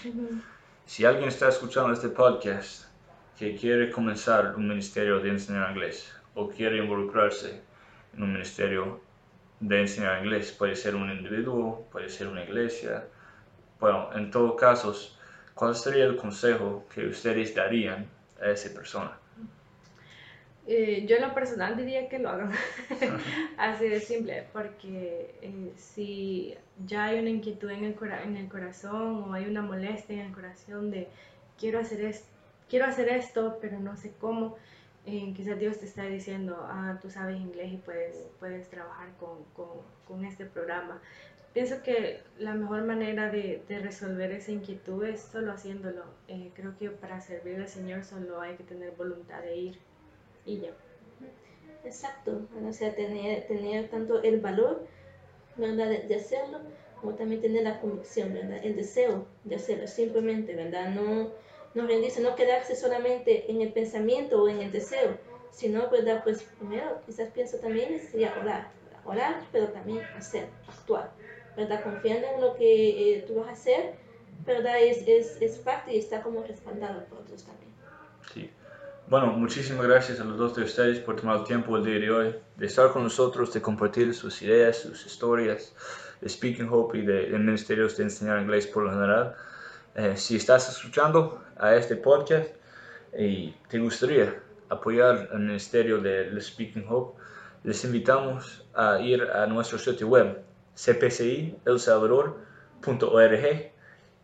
Si 0.88 1.04
alguien 1.04 1.28
está 1.28 1.50
escuchando 1.50 1.91
este 1.91 2.08
podcast 2.08 2.86
que 3.38 3.58
quiere 3.58 3.91
comenzar 3.91 4.56
un 4.56 4.69
ministerio 4.69 5.19
de 5.19 5.32
enseñar 5.32 5.71
inglés 5.71 6.15
o 6.34 6.47
quiere 6.47 6.78
involucrarse 6.78 7.62
en 8.13 8.23
un 8.23 8.32
ministerio 8.32 9.02
de 9.60 9.82
enseñar 9.82 10.23
inglés, 10.23 10.54
puede 10.54 10.78
ser 10.78 10.95
un 10.95 11.12
individuo, 11.12 11.86
puede 11.91 12.08
ser 12.08 12.30
una 12.30 12.41
iglesia, 12.41 13.06
bueno, 13.82 14.12
en 14.15 14.32
todos 14.32 14.56
casos, 14.56 15.19
¿cuál 15.54 15.76
sería 15.76 16.06
el 16.06 16.15
consejo 16.15 16.86
que 16.95 17.06
ustedes 17.06 17.54
darían 17.54 18.08
a 18.41 18.47
esa 18.47 18.73
persona? 18.73 19.12
Eh, 20.70 21.06
yo 21.08 21.16
en 21.16 21.22
lo 21.22 21.34
personal 21.34 21.78
diría 21.78 22.10
que 22.10 22.20
lo 22.20 22.30
hagan 22.30 22.52
así 23.58 23.88
de 23.88 24.02
simple, 24.02 24.48
porque 24.52 25.34
eh, 25.42 25.72
si 25.78 26.56
ya 26.86 27.06
hay 27.06 27.20
una 27.20 27.30
inquietud 27.30 27.70
en 27.70 27.86
el, 27.86 27.96
en 28.26 28.36
el 28.36 28.50
corazón 28.50 29.24
o 29.24 29.34
hay 29.34 29.46
una 29.46 29.62
molestia 29.62 30.16
en 30.20 30.28
el 30.28 30.34
corazón 30.34 30.92
de 30.92 31.08
quiero 31.58 31.80
hacer, 31.80 32.02
es 32.02 32.26
quiero 32.70 32.86
hacer 32.86 33.08
esto, 33.08 33.60
pero 33.62 33.80
no 33.80 33.96
sé 33.96 34.14
cómo, 34.20 34.58
eh, 35.06 35.32
quizás 35.34 35.58
Dios 35.58 35.80
te 35.80 35.86
está 35.86 36.04
diciendo, 36.04 36.58
ah, 36.70 37.00
tú 37.02 37.10
sabes 37.10 37.38
inglés 37.38 37.72
y 37.72 37.78
puedes, 37.78 38.28
puedes 38.38 38.70
trabajar 38.70 39.08
con, 39.18 39.46
con, 39.54 39.70
con 40.06 40.26
este 40.26 40.46
programa 40.46 41.02
pienso 41.54 41.82
que 41.82 42.22
la 42.38 42.54
mejor 42.54 42.84
manera 42.84 43.32
de, 43.32 43.64
de, 43.68 43.80
resolver 43.80 44.32
esa 44.32 44.52
inquietud 44.52 45.04
es 45.06 45.22
solo 45.22 45.52
haciéndolo. 45.52 46.04
Eh, 46.28 46.52
creo 46.54 46.78
que 46.78 46.92
para 46.92 47.20
servir 47.20 47.56
al 47.56 47.68
Señor 47.68 48.04
solo 48.04 48.42
hay 48.42 48.56
que 48.58 48.64
tener 48.64 48.92
voluntad 48.92 49.42
de 49.42 49.58
ir 49.58 49.80
y 50.48 50.62
ya. 50.62 50.72
Exacto, 51.84 52.48
o 52.68 52.74
sea, 52.74 52.96
tener, 52.96 53.46
tener 53.48 53.90
tanto 53.90 54.22
el 54.24 54.42
valor 54.42 54.88
¿verdad? 55.58 55.90
De, 55.90 56.16
hacerlo 56.16 56.60
como 57.00 57.14
también 57.16 57.42
tener 57.42 57.64
la 57.64 57.80
convicción, 57.80 58.34
¿verdad? 58.34 58.60
el 58.64 58.76
deseo 58.76 59.28
de 59.44 59.56
hacerlo, 59.56 59.88
simplemente, 59.88 60.56
¿verdad? 60.56 60.90
No, 60.90 61.32
no 61.76 61.88
rendirse, 61.88 62.22
no 62.22 62.36
quedarse 62.36 62.76
solamente 62.76 63.52
en 63.52 63.62
el 63.62 63.72
pensamiento 63.72 64.42
o 64.42 64.50
en 64.50 64.62
el 64.62 64.72
deseo, 64.72 65.18
sino, 65.52 65.90
¿verdad? 65.90 66.22
Pues 66.24 66.44
primero, 66.58 67.02
quizás 67.06 67.30
pienso 67.30 67.58
también 67.58 68.00
sería 68.00 68.36
orar, 68.40 68.72
orar, 69.06 69.44
pero 69.52 69.68
también 69.68 70.00
hacer, 70.16 70.48
actuar. 70.68 71.12
¿verdad? 71.56 71.84
Confiando 71.84 72.28
en 72.36 72.42
lo 72.42 72.56
que 72.56 73.16
eh, 73.16 73.22
tú 73.28 73.36
vas 73.36 73.48
a 73.48 73.52
hacer, 73.52 73.94
¿verdad? 74.46 74.80
Es, 74.80 75.08
es, 75.08 75.42
es 75.42 75.58
parte 75.58 75.96
y 75.96 76.00
está 76.00 76.22
como 76.22 76.44
respaldado 76.44 77.04
por 77.06 77.20
otros 77.20 77.44
también. 77.44 77.72
Sí. 78.34 78.50
Bueno, 79.10 79.28
muchísimas 79.28 79.88
gracias 79.88 80.20
a 80.20 80.26
los 80.26 80.38
dos 80.38 80.54
de 80.54 80.63
ustedes 80.63 81.00
por 81.00 81.15
tomar 81.15 81.38
el 81.38 81.46
tiempo 81.46 81.78
el 81.78 81.86
día 81.86 81.98
de 81.98 82.12
hoy 82.12 82.36
de 82.58 82.65
estar 82.65 82.91
con 82.91 83.04
nosotros, 83.04 83.54
de 83.54 83.62
compartir 83.62 84.13
sus 84.13 84.41
ideas, 84.41 84.80
sus 84.80 85.06
historias 85.06 85.74
de 86.20 86.28
Speaking 86.28 86.67
Hope 86.70 86.98
y 86.98 87.06
de, 87.06 87.28
de 87.28 87.39
ministerios 87.39 87.96
de 87.96 88.04
enseñar 88.04 88.41
inglés 88.41 88.67
por 88.67 88.84
lo 88.84 88.91
general. 88.91 89.34
Eh, 89.96 90.17
si 90.17 90.36
estás 90.36 90.67
escuchando 90.67 91.41
a 91.58 91.74
este 91.76 91.96
podcast 91.96 92.50
y 93.17 93.52
te 93.70 93.80
gustaría 93.80 94.43
apoyar 94.67 95.30
el 95.32 95.39
ministerio 95.39 96.00
de, 96.00 96.38
Speaking 96.41 96.86
Hope, 96.89 97.17
les 97.63 97.82
invitamos 97.86 98.67
a 98.74 99.00
ir 99.00 99.24
a 99.24 99.48
nuestro 99.48 99.80
sitio 99.80 100.10
web 100.10 100.43
cpcielsalvador.org 100.76 103.72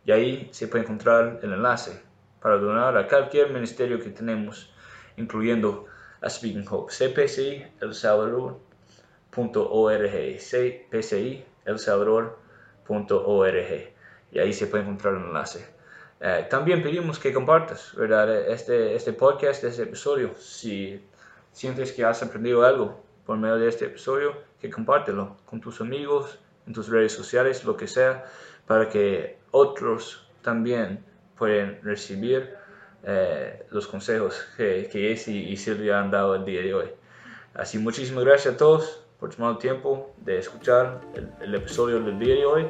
y 0.04 0.12
ahí 0.12 0.50
se 0.52 0.68
puede 0.68 0.84
encontrar 0.84 1.40
el 1.42 1.54
enlace 1.54 2.02
para 2.38 2.58
donar 2.58 2.98
a 2.98 3.08
cualquier 3.08 3.50
ministerio 3.50 3.98
que 3.98 4.10
tenemos 4.10 4.73
incluyendo 5.16 5.86
a 6.20 6.30
Speaking 6.30 6.66
Hope, 6.68 6.92
cpci 6.92 7.64
el 7.80 7.94
Salvador.org, 7.94 8.60
cpci 10.38 11.44
el 11.64 11.78
Salvador.org, 11.78 12.34
y 14.32 14.38
ahí 14.38 14.52
se 14.52 14.66
puede 14.66 14.84
encontrar 14.84 15.14
el 15.14 15.24
enlace. 15.24 15.74
Eh, 16.20 16.46
también 16.48 16.82
pedimos 16.82 17.18
que 17.18 17.32
compartas, 17.32 17.94
¿verdad? 17.96 18.48
Este, 18.48 18.94
este 18.94 19.12
podcast, 19.12 19.62
este 19.64 19.82
episodio. 19.82 20.34
Si 20.38 21.04
sientes 21.52 21.92
que 21.92 22.04
has 22.04 22.22
aprendido 22.22 22.64
algo 22.64 23.04
por 23.26 23.36
medio 23.36 23.56
de 23.56 23.68
este 23.68 23.86
episodio, 23.86 24.34
que 24.60 24.70
compártelo 24.70 25.36
con 25.44 25.60
tus 25.60 25.80
amigos, 25.80 26.38
en 26.66 26.72
tus 26.72 26.88
redes 26.88 27.12
sociales, 27.12 27.64
lo 27.64 27.76
que 27.76 27.86
sea, 27.86 28.24
para 28.66 28.88
que 28.88 29.38
otros 29.50 30.26
también 30.42 31.04
puedan 31.36 31.80
recibir 31.82 32.54
eh, 33.06 33.66
los 33.70 33.86
consejos 33.86 34.42
que, 34.56 34.88
que 34.90 35.12
y 35.12 35.56
Silvia 35.56 36.00
han 36.00 36.10
dado 36.10 36.34
el 36.34 36.44
día 36.44 36.62
de 36.62 36.74
hoy. 36.74 36.86
Así, 37.54 37.78
muchísimas 37.78 38.24
gracias 38.24 38.54
a 38.54 38.56
todos 38.56 39.00
por 39.20 39.34
tomar 39.34 39.52
el 39.52 39.58
tiempo 39.58 40.14
de 40.18 40.38
escuchar 40.38 41.00
el 41.40 41.54
episodio 41.54 42.00
del 42.00 42.18
día 42.18 42.34
de 42.34 42.44
hoy. 42.44 42.66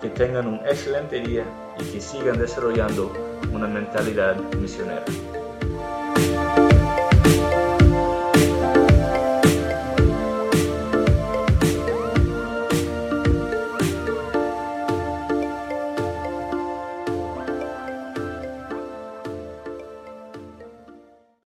Que 0.00 0.10
tengan 0.10 0.46
un 0.46 0.56
excelente 0.66 1.20
día 1.20 1.44
y 1.80 1.84
que 1.84 2.00
sigan 2.00 2.38
desarrollando 2.38 3.10
una 3.52 3.66
mentalidad 3.66 4.36
misionera. 4.60 5.04